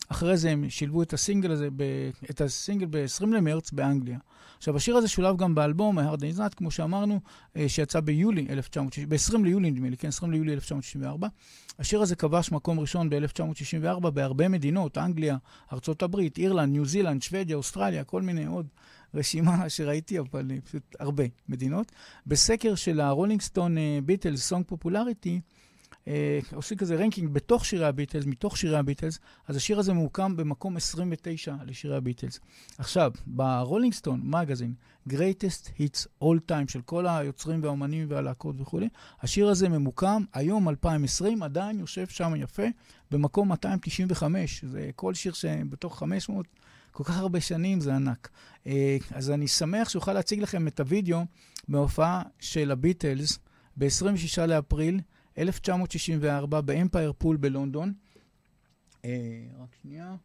[0.09, 1.83] אחרי זה הם שילבו את הסינגל הזה, ב,
[2.29, 4.17] את הסינגל ב-20 למרץ באנגליה.
[4.57, 7.19] עכשיו, השיר הזה שולב גם באלבום, ה-Hard Day's Night, כמו שאמרנו,
[7.57, 11.27] אה, שיצא ביולי 1964, ב-20 ליולי נדמה לי, כן, 20 ליולי 1964.
[11.79, 15.37] השיר הזה כבש מקום ראשון ב-1964 בהרבה מדינות, אנגליה,
[15.73, 18.67] ארצות הברית, אירלנד, ניו זילנד, שוודיה, אוסטרליה, כל מיני עוד.
[19.15, 21.91] רשימה שראיתי, אבל פשוט הרבה מדינות.
[22.27, 25.41] בסקר של הרולינג סטון ביטלס, song popularity,
[26.53, 31.55] עושים כזה ranking בתוך שירי הביטלס, מתוך שירי הביטלס, אז השיר הזה ממוקם במקום 29
[31.65, 32.39] לשירי הביטלס.
[32.77, 34.73] עכשיו, ברולינג סטון magazine,
[35.09, 38.89] greatest hits all time של כל היוצרים והאומנים והלהקות וכולי,
[39.21, 42.67] השיר הזה ממוקם היום, 2020, עדיין יושב שם יפה,
[43.11, 44.65] במקום 295.
[44.65, 46.45] זה כל שיר שבתוך 500
[46.95, 48.29] כל כך הרבה שנים, זה ענק.
[48.67, 51.25] אה, אז אני שמח שאוכל להציג לכם את הוידאו
[51.67, 53.39] מהופעה של הביטלס
[53.77, 54.99] ב-26 לאפריל
[55.37, 57.93] 1964 באמפייר פול בלונדון.
[59.05, 59.11] אה,
[59.61, 60.15] רק שנייה.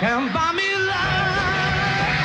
[0.00, 2.19] Can't buy me love.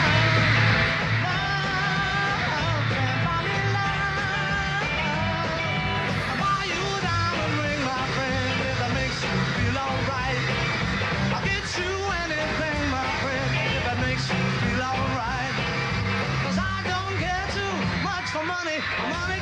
[19.00, 19.35] מה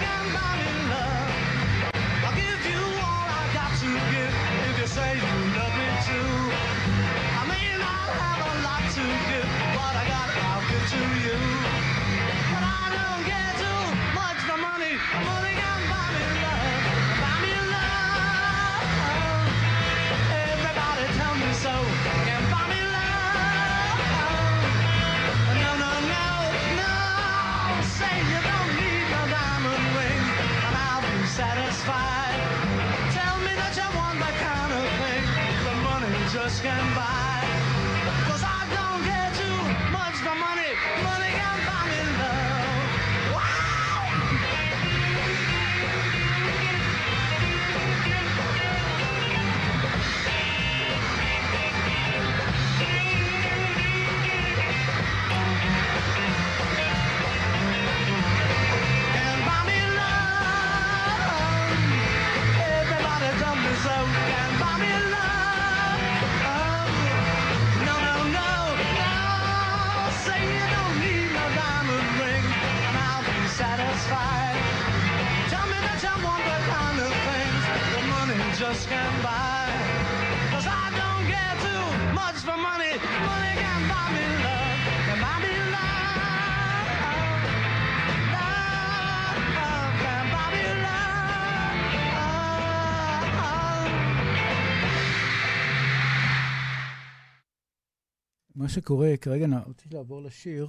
[98.74, 100.68] שקורה, כרגע אני רוצה לעבור לשיר,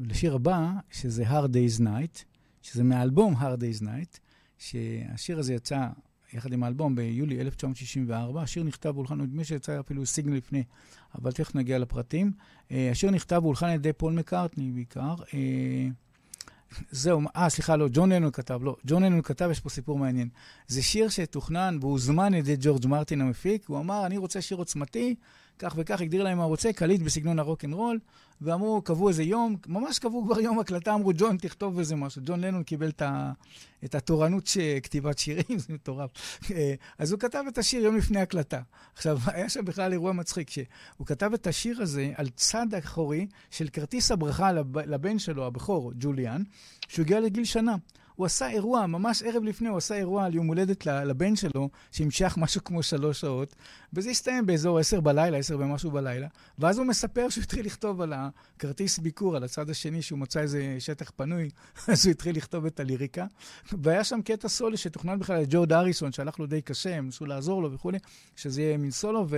[0.00, 2.24] לשיר הבא, שזה Hard Day's Night,
[2.62, 4.18] שזה מהאלבום Hard Day's Night,
[4.58, 5.86] שהשיר הזה יצא
[6.32, 8.42] יחד עם האלבום ביולי 1964.
[8.42, 10.64] השיר נכתב והולחן, נדמה שיצא אפילו סיגנל לפני,
[11.14, 12.32] אבל תכף נגיע לפרטים.
[12.68, 15.14] Uh, השיר נכתב והולחן על ידי פול מקארטני בעיקר.
[15.14, 15.32] Uh,
[16.90, 20.28] זהו, אה, סליחה, לא, ג'ון לנון כתב, לא, ג'ון לנון כתב, יש פה סיפור מעניין.
[20.68, 25.14] זה שיר שתוכנן והוזמן על ידי ג'ורג' מרטין המפיק, הוא אמר, אני רוצה שיר עוצמתי,
[25.58, 27.98] כך וכך, הגדיר להם מה רוצה, קליט בסגנון הרוקנרול,
[28.40, 32.22] ואמרו, קבעו איזה יום, ממש קבעו כבר יום הקלטה, אמרו, ג'ון, תכתוב איזה משהו.
[32.24, 33.32] ג'ון לנון קיבל את, ה,
[33.84, 34.48] את התורנות.
[34.82, 36.10] כתיבת שירים, זה מטורף.
[36.50, 38.60] אה, אז הוא כתב את השיר יום לפני הקלטה.
[38.94, 43.68] עכשיו, היה שם בכלל אירוע מצחיק, שהוא כתב את השיר הזה על צד אחורי של
[43.68, 46.42] כרטיס הברכה לב, לבן שלו, הבכור, ג'וליאן,
[46.88, 47.76] שהוא הגיע לגיל שנה.
[48.16, 52.34] הוא עשה אירוע, ממש ערב לפני, הוא עשה אירוע על יום הולדת לבן שלו, שהמשך
[52.36, 53.54] משהו כמו שלוש שעות,
[53.92, 56.26] וזה הסתיים באזור עשר בלילה, עשר ומשהו בלילה,
[56.58, 60.76] ואז הוא מספר שהוא התחיל לכתוב על הכרטיס ביקור, על הצד השני, שהוא מצא איזה
[60.78, 61.50] שטח פנוי,
[61.92, 63.26] אז הוא התחיל לכתוב את הליריקה.
[63.82, 67.62] והיה שם קטע סולי שתוכנן בכלל לג'ורד אריסון, שהלך לו די קשה, הם ניסו לעזור
[67.62, 67.98] לו וכולי,
[68.36, 69.36] שזה יהיה מין סולו, ו...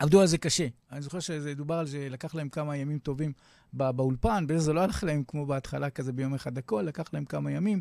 [0.00, 0.66] עבדו על זה קשה.
[0.92, 3.32] אני זוכר שזה דובר על זה, לקח להם כמה ימים טובים
[3.72, 7.50] בא, באולפן, זה לא הלך להם כמו בהתחלה, כזה ביום אחד הכל, לקח להם כמה
[7.50, 7.80] ימים,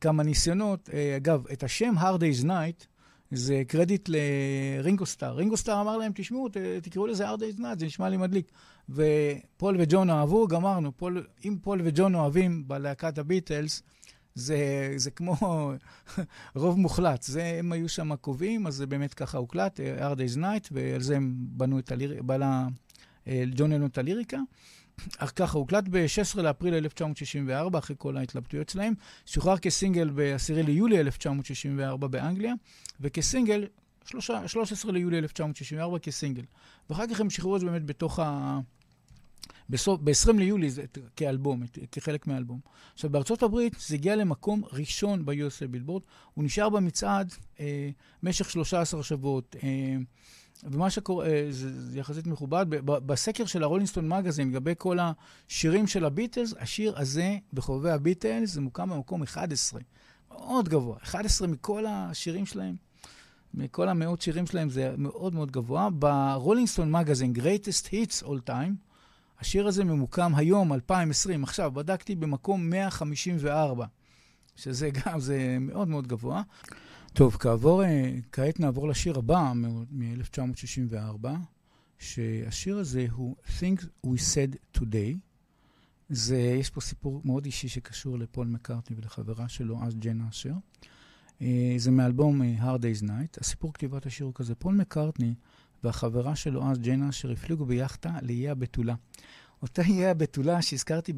[0.00, 0.90] כמה ניסיונות.
[0.92, 2.86] אה, אגב, את השם Hard Day's Night,
[3.30, 5.34] זה קרדיט לרינגו סטאר.
[5.34, 8.52] רינגו סטאר אמר להם, תשמעו, ת, תקראו לזה Hard Day's Night, זה נשמע לי מדליק.
[8.88, 10.96] ופול וג'ון אהבו, גמרנו.
[10.96, 13.82] פול, אם פול וג'ון אוהבים בלהקת הביטלס,
[14.34, 15.36] זה, זה כמו
[16.54, 17.22] רוב מוחלט.
[17.22, 21.16] זה, הם היו שם קובעים, אז זה באמת ככה הוקלט, Hard Day's Night, ועל זה
[21.16, 22.68] הם בנו את הליריקה,
[23.26, 24.38] אה, ג'ון לנון את הליריקה.
[25.18, 28.94] אך ככה, הוקלט ב-16 לאפריל 1964, אחרי כל ההתלבטויות שלהם.
[29.26, 32.54] שוחרר כסינגל ב-10 ליולי 1964 באנגליה,
[33.00, 33.66] וכסינגל,
[34.04, 36.42] 13 ליולי 1964 כסינגל.
[36.90, 38.58] ואחר כך הם שחררו את זה באמת בתוך ה...
[39.70, 40.84] ב-20 ליולי זה
[41.16, 42.60] כאלבום, כחלק מהאלבום.
[42.94, 46.02] עכשיו, בארצות הברית זה הגיע למקום ראשון ב-USA בילבורד.
[46.34, 47.90] הוא נשאר במצעד אה,
[48.22, 49.56] משך 13 שבועות.
[49.62, 49.96] אה,
[50.64, 56.04] ומה שקורה, אה, זה, זה יחסית מכובד, בסקר של הרולינסטון מגזין, לגבי כל השירים של
[56.04, 59.80] הביטלס, השיר הזה בחובבי הביטלס, זה מוקם במקום 11.
[60.30, 60.96] מאוד גבוה.
[61.02, 62.76] 11 מכל השירים שלהם,
[63.54, 65.88] מכל המאות שירים שלהם, זה מאוד מאוד גבוה.
[65.90, 68.72] ברולינסטון מגזין, Greatest Hits All Time,
[69.40, 73.86] השיר הזה ממוקם היום, 2020, עכשיו, בדקתי במקום 154,
[74.56, 76.42] שזה גם, זה מאוד מאוד גבוה.
[77.12, 79.52] טוב, כעבור, אה, כעת נעבור לשיר הבא
[79.90, 81.26] מ-1964,
[81.98, 85.16] שהשיר הזה הוא Things We Said Today.
[86.08, 90.52] זה, יש פה סיפור מאוד אישי שקשור לפול מקארטני ולחברה שלו, אז ג'ן אשר.
[91.42, 93.38] אה, זה מאלבום אה, Hard Day's Night.
[93.40, 95.34] הסיפור כתיבת השיר הוא כזה, פול מקארטני
[95.84, 98.94] והחברה שלו אז, ג'ן אשר, הפליגו ביאכטה לאיי הבתולה.
[99.62, 101.12] אותה איי הבתולה שהזכרתי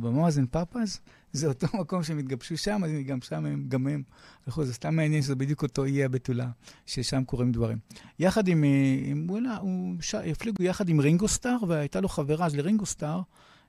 [0.00, 1.00] במואזן פאפאז,
[1.32, 4.02] זה אותו מקום שהם התגבשו שם, אז גם שם הם, גם הם
[4.46, 6.50] הלכו, זה סתם מעניין שזה בדיוק אותו איי הבתולה,
[6.86, 7.78] ששם קורים דברים.
[8.18, 10.14] יחד עם, אה, עם וואלה, הוא ש...
[10.14, 13.20] הפליגו יחד עם רינגו סטאר, והייתה לו חברה אז לרינגו סטאר,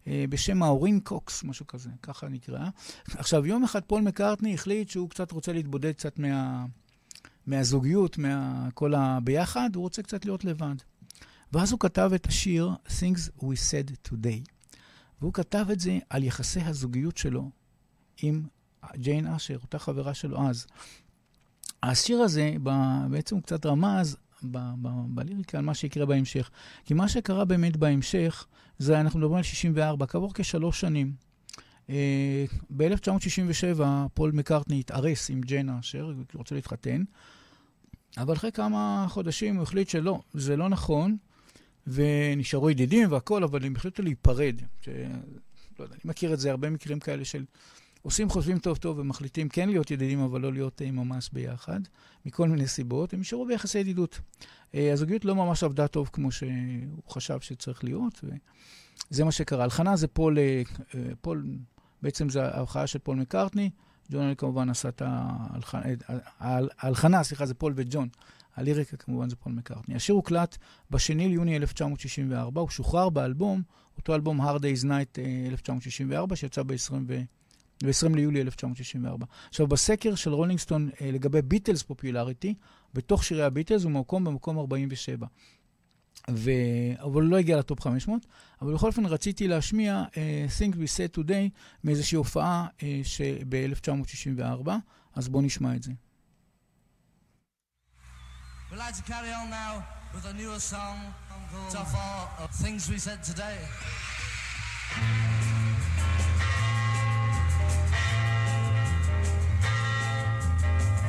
[0.07, 2.67] אה, בשם מורין קוקס, משהו כזה, ככה נקרא.
[3.07, 6.65] עכשיו, יום אחד פול מקארטני החליט שהוא קצת רוצה להתבודד קצת מה...
[7.47, 10.75] מהזוגיות, מכל הביחד, הוא רוצה קצת להיות לבד.
[11.55, 14.75] ואז הוא כתב את השיר Things We Said Today.
[15.21, 17.49] והוא כתב את זה על יחסי הזוגיות שלו
[18.21, 18.43] עם
[18.95, 20.67] ג'יין אשר, אותה חברה שלו אז.
[21.83, 22.55] השיר הזה
[23.09, 24.17] בעצם קצת רמז
[25.07, 26.49] בליריקה על מה שיקרה בהמשך.
[26.85, 28.45] כי מה שקרה באמת בהמשך,
[28.79, 31.13] זה אנחנו מדברים על 64, כעבור כשלוש שנים.
[31.89, 33.81] אה, ב-1967
[34.13, 37.03] פול מקארטני התארס עם ג'יינה אשר, הוא רוצה להתחתן,
[38.17, 41.17] אבל אחרי כמה חודשים הוא החליט שלא, זה לא נכון,
[41.87, 44.55] ונשארו ידידים והכול, אבל הם החליטו להיפרד.
[44.81, 44.89] ש...
[45.79, 47.45] לא יודע, אני מכיר את זה, הרבה מקרים כאלה של
[48.05, 51.79] עושים, חושבים טוב טוב ומחליטים כן להיות ידידים, אבל לא להיות אה, ממש ביחד,
[52.25, 54.19] מכל מיני סיבות, הם נשארו ביחסי ידידות.
[54.75, 56.49] אה, הזוגיות לא ממש עבדה טוב כמו שהוא
[57.09, 59.63] חשב שצריך להיות, וזה מה שקרה.
[59.63, 60.61] הלחנה זה פול, אה,
[61.21, 61.45] פול,
[62.01, 63.69] בעצם זה ההלחנה של פול מקארטני,
[64.11, 65.01] ג'ון כמובן עשה את
[66.39, 68.07] ההלחנה, סליחה, זה פול וג'ון.
[68.55, 69.95] הליריקה כמובן זה פול מקארטני.
[69.95, 70.57] השיר הוקלט
[70.91, 73.61] ב-2 ליוני 1964, הוא שוחרר באלבום,
[73.97, 75.19] אותו אלבום Hard Day's Night
[75.51, 77.21] 1964, שיצא ב-20 ו...
[77.83, 79.25] ב-20 ליולי 1964.
[79.49, 82.53] עכשיו, בסקר של רולינגסטון אה, לגבי ביטלס popularity,
[82.93, 85.27] בתוך שירי הביטלס הוא מקום במקום 47.
[86.31, 86.51] ו...
[86.99, 88.25] אבל הוא לא הגיע לטופ 500,
[88.61, 90.15] אבל בכל אופן רציתי להשמיע uh,
[90.59, 91.49] Things We Said Today
[91.83, 92.81] מאיזושהי הופעה uh,
[93.49, 94.69] ב-1964,
[95.15, 95.91] אז בואו נשמע את זה.
[98.75, 100.97] We'd like to carry on now with a newer song
[101.49, 101.87] called
[102.41, 103.57] uh, Things We Said Today.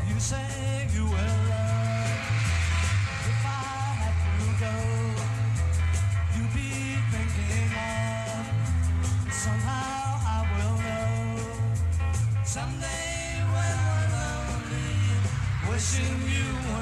[0.08, 2.22] You say you will love
[3.26, 4.14] if I
[4.60, 4.74] go.
[6.36, 6.70] You be
[7.10, 11.42] thinking of somehow I will know.
[12.44, 14.92] Someday when we're lonely,
[15.68, 16.65] wishing you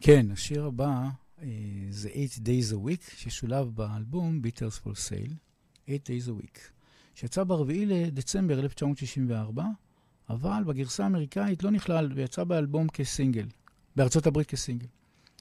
[0.00, 1.08] כן, השיר הבא
[1.42, 1.48] אה,
[1.90, 5.34] זה 8 Days a Week, ששולב באלבום Beatles for Sale,
[5.86, 6.58] 8 Days a Week,
[7.14, 9.64] שיצא ב-4 לדצמבר 1964,
[10.30, 13.46] אבל בגרסה האמריקאית לא נכלל ויצא באלבום כסינגל,
[13.96, 14.86] בארצות הברית כסינגל.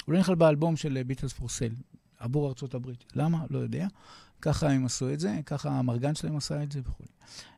[0.06, 1.91] הוא לא נכלל באלבום של Beatles for Sale,
[2.22, 3.06] עבור ארצות הברית.
[3.16, 3.46] למה?
[3.50, 3.88] לא יודע.
[4.42, 7.04] ככה הם עשו את זה, ככה המרגן שלהם עשה את זה וכו'.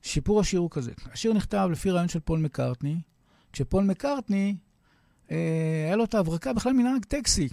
[0.01, 0.91] שיפור השיר הוא כזה.
[1.11, 2.97] השיר נכתב לפי רעיון של פול מקארטני,
[3.53, 4.55] כשפול מקארטני
[5.31, 7.49] אה, היה לו את ההברקה בכלל מנהג טקסי.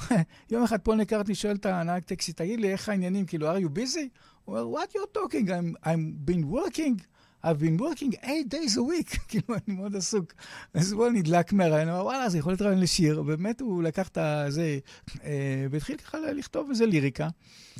[0.50, 3.26] יום אחד פול מקארטני שואל את הנהג טקסי, תגיד לי, איך העניינים?
[3.26, 4.18] כאילו, are you busy?
[4.44, 5.46] הוא אומר, what you're talking?
[5.46, 7.02] I'm, I'm been working.
[7.44, 9.18] I've been working eight days a week.
[9.28, 10.32] כאילו, אני מאוד עסוק.
[10.74, 13.22] אז הוא נדלק מהרעיון, הוא אמר, וואלה, זה יכול להיות רעיון לשיר.
[13.22, 14.18] באמת, הוא לקח את
[14.48, 14.78] זה,
[15.24, 17.28] אה, והתחיל ככה לכתוב איזה ליריקה.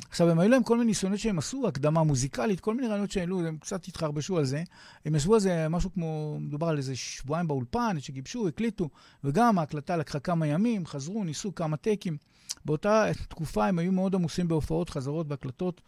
[0.09, 3.47] עכשיו, הם היו להם כל מיני ניסיונות שהם עשו, הקדמה מוזיקלית, כל מיני רעיונות שהעלו,
[3.47, 4.63] הם קצת התחרבשו על זה.
[5.05, 8.89] הם ישבו על זה משהו כמו, מדובר על איזה שבועיים באולפן, שגיבשו, הקליטו,
[9.23, 12.17] וגם ההקלטה לקחה כמה ימים, חזרו, ניסו כמה טייקים.
[12.65, 15.81] באותה תקופה הם היו מאוד עמוסים בהופעות, חזרות והקלטות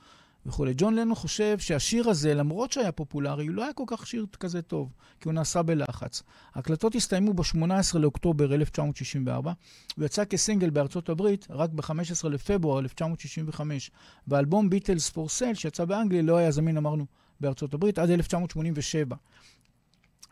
[0.46, 0.74] וכולי.
[0.78, 4.62] ג'ון לנו חושב שהשיר הזה, למרות שהיה פופולרי, הוא לא היה כל כך שיר כזה
[4.62, 6.24] טוב, כי הוא נעשה בלחץ.
[6.54, 9.52] ההקלטות הסתיימו ב-18 לאוקטובר 1964,
[9.98, 13.92] ויצא כסינגל בארצות הברית רק ב-15 לפברואר 1965.
[14.28, 17.06] באלבום Beatles for Sale, שיצא באנגליה, לא היה זמין, אמרנו,
[17.40, 19.16] בארצות הברית, עד 1987.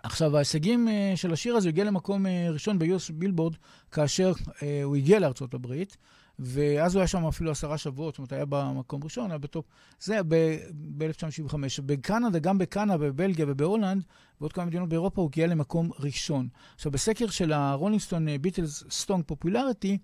[0.04, 3.56] עכשיו, ההישגים uh, של השיר הזה הגיע למקום uh, ראשון ב US Billboard,
[3.92, 5.98] כאשר uh, הוא הגיע לארצות הברית,
[6.44, 9.66] ואז הוא היה שם אפילו עשרה שבועות, זאת אומרת, היה במקום ראשון, היה בטופ.
[10.00, 11.56] זה ב-1975.
[11.86, 14.04] בקנדה, גם בקנדה, בבלגיה ובהולנד,
[14.42, 16.48] ועוד כמה מדינות באירופה, הוא הגיע למקום ראשון.
[16.76, 19.98] עכשיו, בסקר של ה Rolling Stone Beatles song popularity,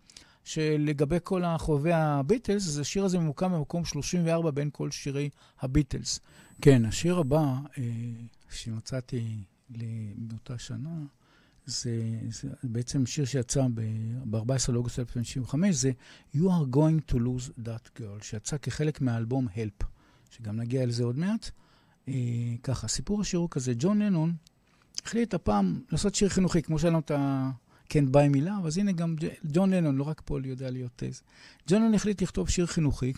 [0.44, 6.20] שלגבי כל חובבי הביטלס, אז השיר הזה ממוקם במקום 34 בין כל שירי הביטלס.
[6.62, 7.84] כן, השיר הבא אה,
[8.50, 9.44] שמצאתי
[10.18, 10.90] באותה שנה,
[11.68, 11.92] זה,
[12.30, 15.92] זה בעצם שיר שיצא ב-14 לאוגוסט 1995, זה
[16.36, 19.86] You are going to lose that girl, שיצא כחלק מהאלבום Help,
[20.30, 21.50] שגם נגיע אל זה עוד מעט.
[22.08, 22.14] אה,
[22.64, 24.34] ככה, סיפור השיר הוא כזה, ג'ון לנון
[25.06, 27.52] החליט הפעם לעשות שיר חינוכי, כמו שהיה לנו את ה...
[27.90, 29.16] כן ביי מילה, אז הנה גם
[29.46, 31.22] ג'ון לנון, לא רק פול יודע להיות תז.
[31.68, 33.14] ג'ון לנון החליט לכתוב שיר חינוכי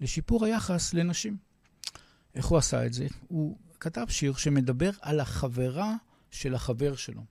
[0.00, 1.36] לשיפור היחס לנשים.
[2.34, 3.06] איך הוא עשה את זה?
[3.28, 5.94] הוא כתב שיר שמדבר על החברה
[6.30, 7.22] של החבר שלו.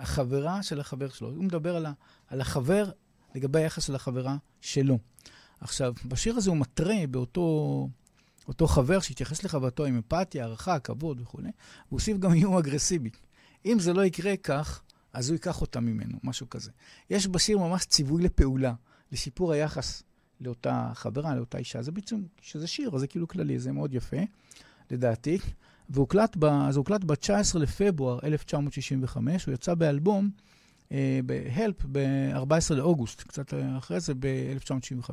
[0.00, 1.28] החברה של החבר שלו.
[1.28, 1.92] הוא מדבר על, ה,
[2.28, 2.90] על החבר
[3.34, 4.98] לגבי היחס של החברה שלו.
[5.60, 7.88] עכשיו, בשיר הזה הוא מתרה באותו
[8.48, 11.50] אותו חבר שהתייחס לחברתו עם אמפתיה, הערכה, כבוד וכו', הוא
[11.88, 13.10] הוסיף גם איום אגרסיבי.
[13.64, 16.70] אם זה לא יקרה כך, אז הוא ייקח אותה ממנו, משהו כזה.
[17.10, 18.74] יש בשיר ממש ציווי לפעולה,
[19.12, 20.02] לשיפור היחס
[20.40, 21.82] לאותה חברה, לאותה אישה.
[21.82, 24.16] זה בעצם, שזה שיר, זה כאילו כללי, זה מאוד יפה,
[24.90, 25.38] לדעתי.
[25.90, 30.30] והוקלט ב, אז הוקלט ב-19 לפברואר 1965, הוא יצא באלבום,
[30.92, 35.10] אה, ב-Help, ב-14 לאוגוסט, קצת אחרי זה, ב-1965.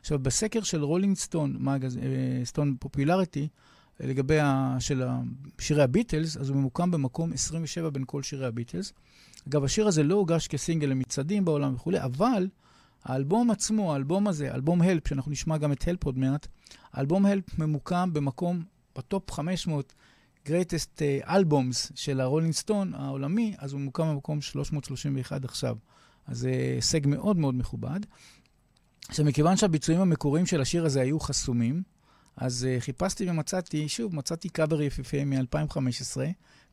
[0.00, 3.48] עכשיו, בסקר של רולינג סטון, אה, song popularity,
[4.00, 5.02] לגבי ה, של
[5.58, 8.92] שירי הביטלס, אז הוא ממוקם במקום 27 בין כל שירי הביטלס.
[9.48, 12.48] אגב, השיר הזה לא הוגש כסינגל למצעדים בעולם וכולי, אבל
[13.04, 16.46] האלבום עצמו, האלבום הזה, אלבום Help, שאנחנו נשמע גם את Help עוד מעט,
[16.92, 18.62] האלבום Help ממוקם במקום,
[18.96, 19.94] בטופ 500
[20.48, 25.76] greatest albums של הרולינג סטון העולמי, אז הוא ממוקם במקום 331 עכשיו.
[26.26, 28.00] אז זה הישג מאוד מאוד מכובד.
[29.08, 31.82] עכשיו, מכיוון שהביצועים המקוריים של השיר הזה היו חסומים,
[32.36, 36.20] אז uh, חיפשתי ומצאתי, שוב, מצאתי קאבר יפיפה מ-2015,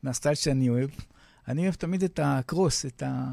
[0.02, 0.90] מהסטייל שאני אוהב.
[1.48, 3.32] אני אוהב תמיד את הקרוס, את ה...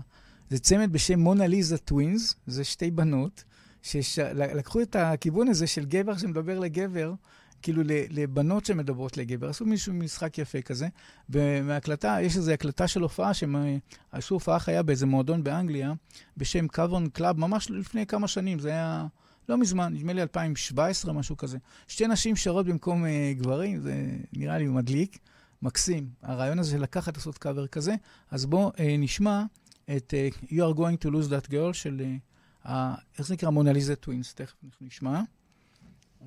[0.50, 3.44] זה צמד בשם מונה ליזה טווינס, זה שתי בנות,
[3.82, 7.14] שלקחו את הכיוון הזה של גבר שמדבר לגבר,
[7.62, 9.50] כאילו לבנות שמדברות לגבר.
[9.50, 10.88] עשו מישהו משחק יפה כזה,
[11.30, 13.56] ומהקלטה, יש איזו הקלטה של הופעה, שהם
[14.12, 15.94] עשו הופעה חיה באיזה מועדון באנגליה,
[16.38, 19.08] בשם Cavern Club, ממש לפני כמה שנים, זה היה
[19.50, 21.58] לא מזמן, נדמה לי 2017, משהו כזה.
[21.88, 23.08] שתי נשים שרות במקום uh,
[23.38, 25.20] גברים, זה נראה לי מדליק,
[25.62, 26.10] מקסים.
[26.22, 27.96] הרעיון הזה לקחת לעשות קאבר כזה,
[28.32, 29.44] אז בואו uh, נשמע
[29.98, 32.02] את uh, You are going to lose that girl של,
[32.66, 32.70] uh,
[33.18, 33.50] איך זה נקרא?
[33.50, 35.22] MonaLisa Twins, תכף אנחנו נשמע.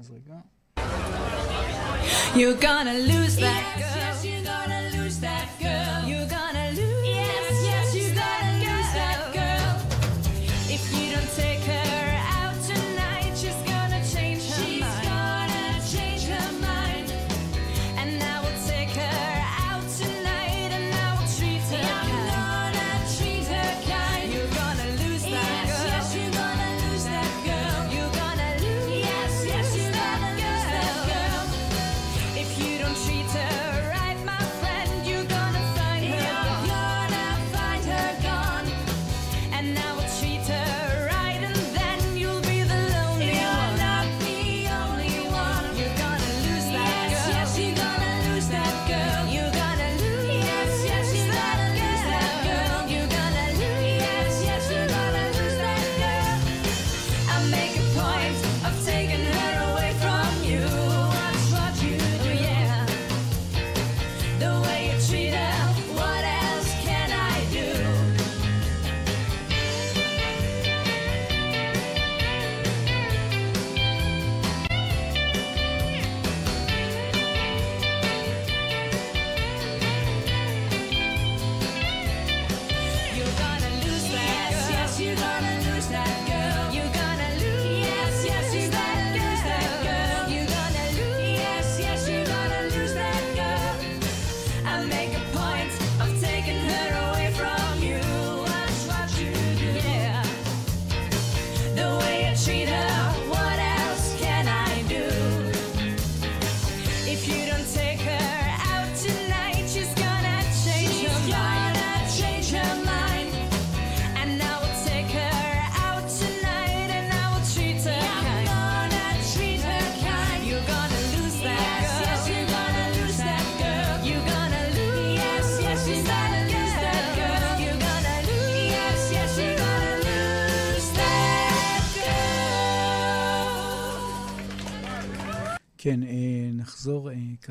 [0.00, 0.40] אז רגע.
[2.34, 3.96] You're gonna lose that girl.
[3.96, 6.01] Yes, you're gonna lose that girl.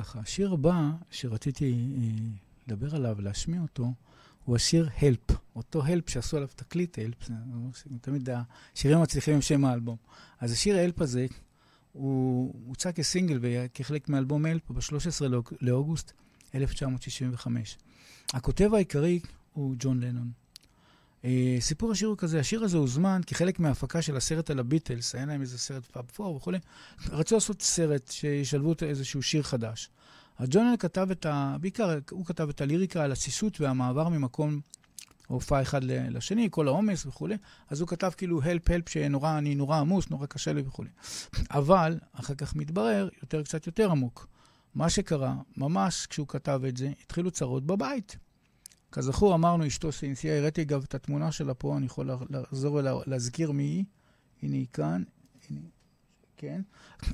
[0.01, 0.19] ככה.
[0.19, 2.07] השיר הבא שרציתי אה,
[2.67, 3.93] לדבר עליו, להשמיע אותו,
[4.45, 5.31] הוא השיר הלפ.
[5.55, 7.33] אותו הלפ שעשו עליו תקליט הלפ, זה
[8.01, 8.29] תמיד
[8.73, 9.97] השירים המצליחים עם שם האלבום.
[10.39, 11.25] אז השיר הלפ הזה,
[11.93, 15.25] הוא הוצא כסינגל וכחלק מאלבום הלפ ב-13
[15.61, 16.11] לאוגוסט
[16.55, 17.77] 1965.
[18.33, 19.19] הכותב העיקרי
[19.53, 20.31] הוא ג'ון לנון.
[21.25, 25.25] אה, סיפור השיר הוא כזה, השיר הזה הוזמן כחלק מההפקה של הסרט על הביטלס, היה
[25.25, 26.59] להם איזה סרט פאב פור וכולי.
[27.09, 29.89] רצו לעשות סרט שישלבו איזשהו שיר חדש.
[30.47, 31.57] ג'ון כתב את ה...
[31.61, 34.61] בעיקר הוא כתב את הליריקה על הסיסות והמעבר ממקום
[35.27, 37.37] הופעה אחד לשני, כל העומס וכולי.
[37.69, 40.89] אז הוא כתב כאילו הלפ הלפ שנורא, אני נורא עמוס, נורא קשה לי וכולי.
[41.51, 44.27] אבל אחר כך מתברר יותר, קצת יותר עמוק.
[44.75, 48.17] מה שקרה, ממש כשהוא כתב את זה, התחילו צרות בבית.
[48.91, 53.63] כזכור, אמרנו אשתו סינסייה, הראיתי גם את התמונה שלה פה, אני יכול לחזור ולהזכיר מי
[53.63, 53.85] היא.
[54.43, 55.03] הנה היא כאן,
[55.49, 55.59] הנה,
[56.37, 56.61] כן.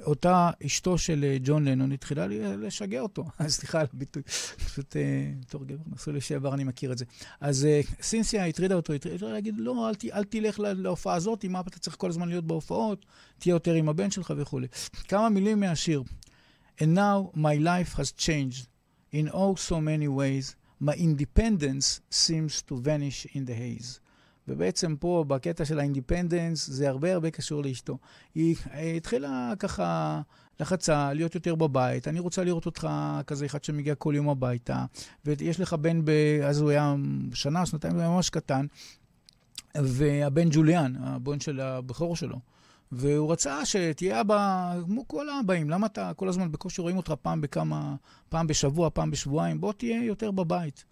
[0.02, 3.26] אותה אשתו של אה, ג'ון לנון התחילה לשגע אותו.
[3.48, 4.24] סליחה על הביטוי,
[4.66, 7.06] פשוט אה, בתור גבר נשוי לשעבר אני מכיר את זה.
[7.41, 11.45] אז אה, סינסייה הטרידה אותו, הטרידה להגיד, לא, אל, ת, אל תלך לה- להופעה הזאת,
[11.45, 13.06] מה אתה צריך כל הזמן להיות בהופעות,
[13.40, 14.68] תהיה יותר עם הבן שלך וכולי.
[15.08, 16.04] כמה מילים מהשיר.
[16.80, 18.68] And now my life has changed
[19.14, 20.56] in oh so many ways.
[20.82, 23.99] My independence seems to vanish in the haze.
[24.48, 27.98] ובעצם פה, בקטע של ה independence, זה הרבה הרבה קשור לאשתו.
[28.36, 28.56] היא
[28.98, 30.22] התחילה ככה,
[30.60, 32.08] לחצה, להיות יותר בבית.
[32.08, 32.88] אני רוצה לראות אותך
[33.28, 34.86] כזה אחד שמגיע כל יום הביתה,
[35.26, 36.12] ויש לך בן, ב...
[36.44, 36.95] אז הוא היה
[37.34, 38.66] שנה, שנתיים, הוא היה ממש קטן.
[39.76, 42.40] והבן ג'וליאן, הבן של הבכור שלו.
[42.91, 45.69] והוא רצה שתהיה אבא כמו כל האבאים.
[45.69, 47.95] למה אתה כל הזמן בקושי רואים אותך פעם בכמה,
[48.30, 49.61] פעם בשבוע, פעם בשבועיים?
[49.61, 50.85] בוא תהיה יותר בבית.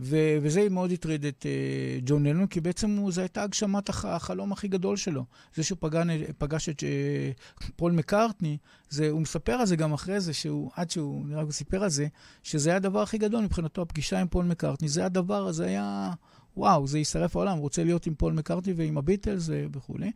[0.00, 4.52] ו- וזה מאוד הטריד את uh, ג'ון לנון, כי בעצם זו הייתה הגשמת הח- החלום
[4.52, 5.24] הכי גדול שלו.
[5.54, 6.02] זה שהוא פגע,
[6.38, 8.56] פגש את uh, פול מקארטני,
[8.90, 11.90] זה, הוא מספר על זה גם אחרי זה, שהוא, עד שהוא, נראה הוא סיפר על
[11.90, 12.06] זה,
[12.42, 14.88] שזה היה הדבר הכי גדול מבחינתו, הפגישה עם פול מקארטני.
[14.88, 16.10] זה הדבר, זה היה,
[16.58, 20.10] וואו, זה יישרף העולם, הוא רוצה להיות עם פול מקארטני ועם הביטלס וכולי.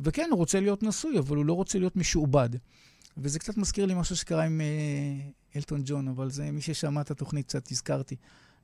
[0.00, 2.48] וכן, הוא רוצה להיות נשוי, אבל הוא לא רוצה להיות משועבד.
[3.16, 7.10] וזה קצת מזכיר לי משהו שקרה עם uh, אלטון ג'ון, אבל זה מי ששמע את
[7.10, 8.16] התוכנית קצת הזכרתי.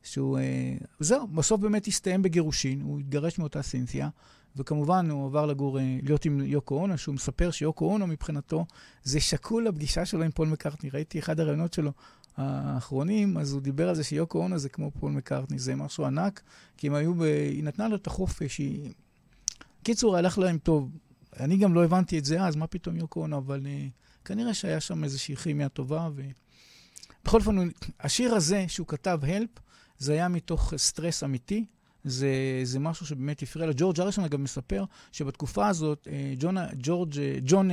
[0.02, 0.38] שהוא...
[0.38, 4.08] אה, זהו, בסוף באמת הסתיים בגירושין, הוא התגרש מאותה סינתיה,
[4.56, 8.66] וכמובן הוא עבר לגור, אה, להיות עם יוקו אונו, שהוא מספר שיוקו אונו מבחינתו,
[9.02, 10.90] זה שקול לפגישה שלו עם פול מקארטני.
[10.90, 11.92] ראיתי אחד הראיונות שלו
[12.38, 16.42] האחרונים, אז הוא דיבר על זה שיוקו אונו זה כמו פול מקארטני, זה משהו ענק,
[16.76, 17.22] כי הם היו ב...
[17.22, 18.92] היא נתנה לו את החופש, היא...
[19.82, 20.90] קיצור, הלך להם טוב.
[21.40, 24.80] אני גם לא הבנתי את זה אז, מה פתאום יוקו אונו, אבל uh, כנראה שהיה
[24.80, 26.08] שם איזושהי כימיה טובה.
[26.14, 26.22] ו...
[27.24, 27.68] בכל אופן,
[28.00, 29.50] השיר הזה שהוא כתב, הלפ,
[29.98, 31.64] זה היה מתוך סטרס אמיתי,
[32.04, 33.72] זה, זה משהו שבאמת הפריע לו.
[33.76, 37.70] ג'ורג' אריסון אגב מספר שבתקופה הזאת אה, ג'ון, ג'ורג', ג'ון,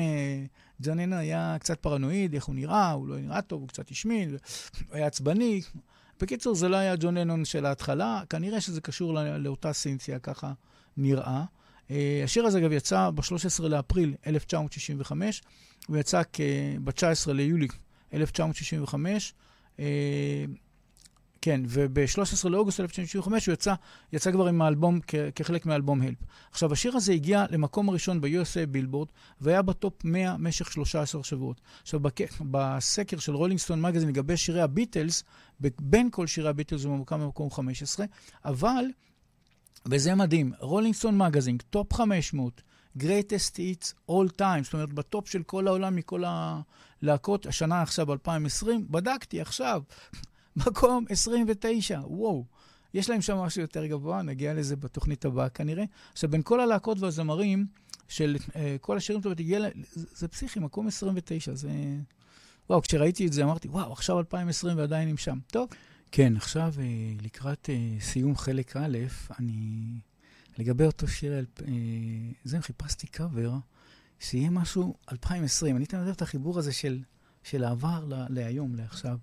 [0.85, 4.37] הנה היה קצת פרנואיד, איך הוא נראה, הוא לא נראה טוב, הוא קצת השמין, הוא
[4.91, 5.61] היה עצבני.
[6.19, 10.53] בקיצור, זה לא היה ג'ון לנון של ההתחלה, כנראה שזה קשור לא, לאותה סינציה, ככה
[10.97, 11.43] נראה.
[11.91, 15.41] אה, השיר הזה אגב יצא ב-13 לאפריל 1965,
[15.87, 16.21] הוא יצא
[16.83, 17.67] ב-19 ליולי
[18.13, 19.33] 1965.
[21.45, 23.73] כן, וב-13 לאוגוסט 1965 הוא יצא,
[24.13, 26.17] יצא כבר עם האלבום כ- כחלק מאלבום Help.
[26.51, 29.07] עכשיו, השיר הזה הגיע למקום הראשון ב-USA בילבורד,
[29.41, 31.61] והיה בטופ 100 משך 13 שבועות.
[31.81, 32.41] עכשיו, בק...
[32.51, 35.23] בסקר של Rolling Stone Magazine לגבי שירי הביטלס,
[35.79, 38.05] בין כל שירי הביטלס הוא ממוקם במקום 15,
[38.45, 38.85] אבל,
[39.89, 42.61] וזה מדהים, Rolling Stone Magazine, top 500,
[42.99, 48.87] greatest hits all time, זאת אומרת, בטופ של כל העולם מכל הלהקות, השנה עכשיו 2020,
[48.89, 49.81] בדקתי עכשיו.
[50.55, 52.45] מקום 29, וואו.
[52.93, 55.83] יש להם שם משהו יותר גבוה, נגיע לזה בתוכנית הבאה כנראה.
[56.13, 57.65] עכשיו, בין כל הלהקות והזמרים
[58.07, 59.59] של uh, כל השירים טובות, הגיע,
[59.91, 61.69] זה, זה פסיכי, מקום 29, זה...
[62.69, 65.39] וואו, כשראיתי את זה אמרתי, וואו, עכשיו 2020 ועדיין הם שם.
[65.47, 65.69] טוב.
[66.11, 68.97] כן, עכשיו uh, לקראת uh, סיום חלק א',
[69.39, 69.85] אני...
[70.57, 71.61] לגבי אותו שיר, uh,
[72.43, 73.53] זה, חיפשתי קאבר,
[74.19, 75.75] שיהיה משהו 2020.
[75.75, 76.99] אני אתן את החיבור הזה של,
[77.43, 79.17] של העבר להיום, לעכשיו.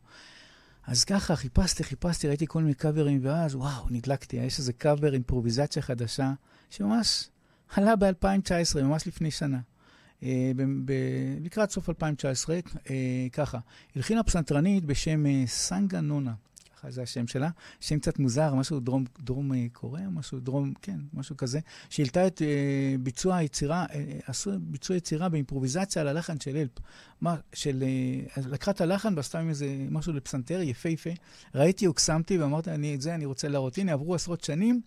[0.86, 4.36] אז ככה, חיפשתי, חיפשתי, ראיתי כל מיני קאברים, ואז, וואו, נדלקתי.
[4.36, 6.32] יש איזה קאבר, אימפרוביזציה חדשה,
[6.70, 7.28] שממש
[7.76, 9.58] עלה ב-2019, ממש לפני שנה.
[10.22, 10.52] אה,
[11.40, 12.56] לקראת סוף 2019,
[12.90, 13.58] אה, ככה,
[13.96, 16.34] הלחינה פסנתרנית בשם אה, סנגה נונה.
[16.82, 17.50] ככה זה השם שלה,
[17.80, 21.60] שם קצת מוזר, משהו דרום, דרום אה, קוריאה, משהו דרום, כן, משהו כזה,
[21.90, 26.70] שהעלתה את אה, ביצוע היצירה, אה, עשו ביצוע יצירה באימפרוביזציה על הלחן של אלפ.
[27.20, 27.84] מה, של,
[28.36, 31.10] אה, לקחה את הלחן ועשתה עם איזה משהו לפסנתר יפהפה.
[31.54, 33.78] ראיתי, הוקסמתי ואמרתי, אני, את זה אני רוצה להראות.
[33.78, 34.80] הנה, עברו עשרות שנים.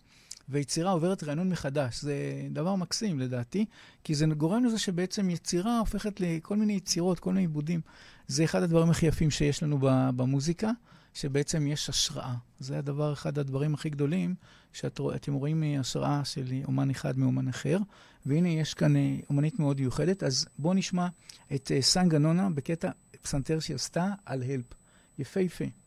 [0.48, 2.02] ויצירה עוברת רענון מחדש.
[2.02, 2.14] זה
[2.50, 3.64] דבר מקסים לדעתי,
[4.04, 7.80] כי זה גורם לזה שבעצם יצירה הופכת לכל מיני יצירות, כל מיני עיבודים.
[8.28, 9.78] זה אחד הדברים הכי יפים שיש לנו
[10.16, 10.70] במוזיקה.
[11.16, 12.34] שבעצם יש השראה.
[12.58, 14.34] זה הדבר, אחד הדברים הכי גדולים,
[14.72, 17.78] שאתם רואים השראה של אומן אחד מאומן אחר,
[18.26, 21.08] והנה יש כאן אה, אומנית מאוד מיוחדת, אז בואו נשמע
[21.54, 22.90] את אה, סנגה נונה בקטע
[23.22, 24.74] פסנתר שהיא עשתה על הלפ.
[25.18, 25.64] יפהפה.
[25.64, 25.85] Thank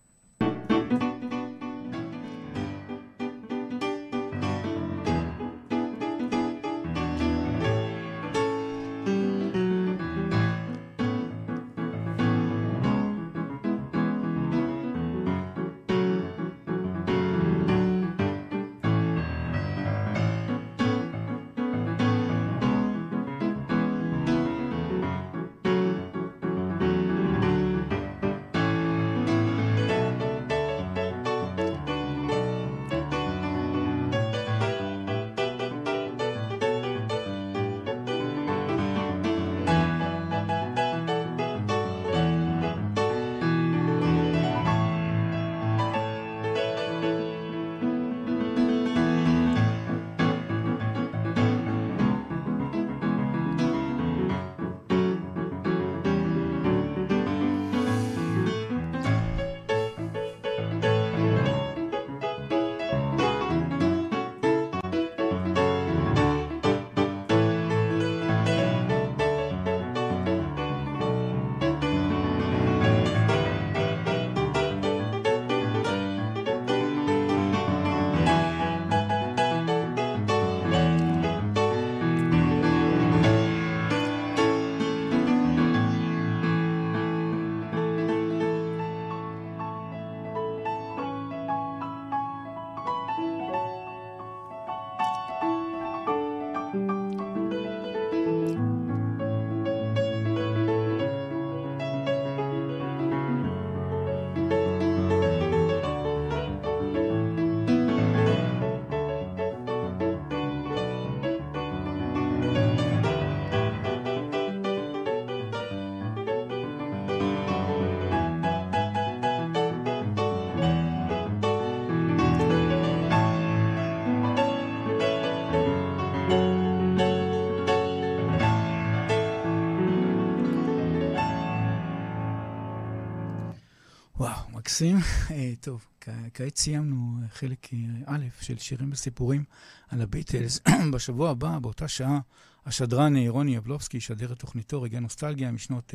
[134.81, 134.97] מקסים.
[135.31, 135.85] אה, טוב,
[136.33, 139.43] כעת סיימנו אה, חלק אה, א' של שירים וסיפורים
[139.89, 140.59] על הביטלס.
[140.93, 142.19] בשבוע הבא, באותה שעה,
[142.65, 145.93] השדרן רוני יבלובסקי ישדר את תוכניתו רגעי נוסטלגיה משנות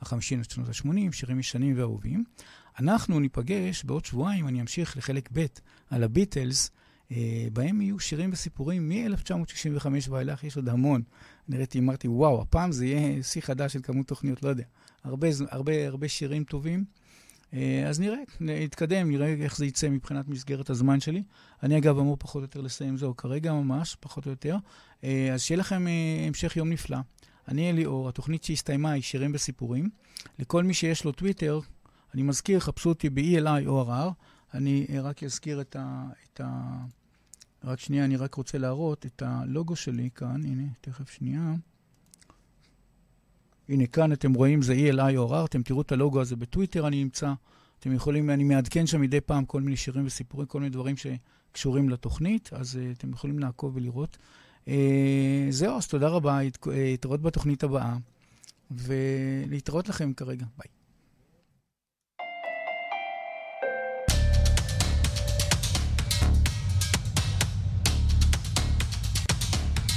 [0.00, 2.24] ה-50 עד שנות ה-80, שירים ישנים ואהובים.
[2.78, 5.46] אנחנו ניפגש בעוד שבועיים, אני אמשיך לחלק ב'
[5.90, 6.70] על הביטלס,
[7.52, 11.02] בהם יהיו שירים וסיפורים מ-1965 ואילך, יש עוד המון.
[11.48, 14.64] נראיתי, אמרתי, וואו, הפעם זה יהיה שיא חדש של כמות תוכניות, לא יודע.
[15.04, 16.84] הרבה, הרבה, הרבה שירים טובים.
[17.54, 21.22] אה, אז נראה, נתקדם, נראה איך זה יצא מבחינת מסגרת הזמן שלי.
[21.62, 24.56] אני אגב אמור פחות או יותר לסיים זהו כרגע ממש, פחות או יותר.
[25.04, 26.98] אה, אז שיהיה לכם אה, המשך יום נפלא.
[27.48, 29.90] אני אליאור, התוכנית שהסתיימה היא שירים וסיפורים.
[30.38, 31.60] לכל מי שיש לו טוויטר,
[32.14, 34.12] אני מזכיר, חפשו אותי ב-ELI או RR.
[34.54, 36.76] אני רק אזכיר את ה, את ה...
[37.64, 40.44] רק שנייה, אני רק רוצה להראות את הלוגו שלי כאן.
[40.44, 41.54] הנה, תכף שנייה.
[43.68, 47.04] הנה, כאן אתם רואים, זה ELI או RR, אתם תראו את הלוגו הזה בטוויטר, אני
[47.04, 47.32] נמצא.
[47.80, 51.88] אתם יכולים, אני מעדכן שם מדי פעם כל מיני שירים וסיפורים, כל מיני דברים שקשורים
[51.88, 54.18] לתוכנית, אז uh, אתם יכולים לעקוב ולראות.
[54.64, 54.68] Uh,
[55.50, 57.96] זהו, אז תודה רבה, uh, התראות בתוכנית הבאה,
[58.70, 60.46] ולהתראות לכם כרגע.
[60.58, 60.83] ביי.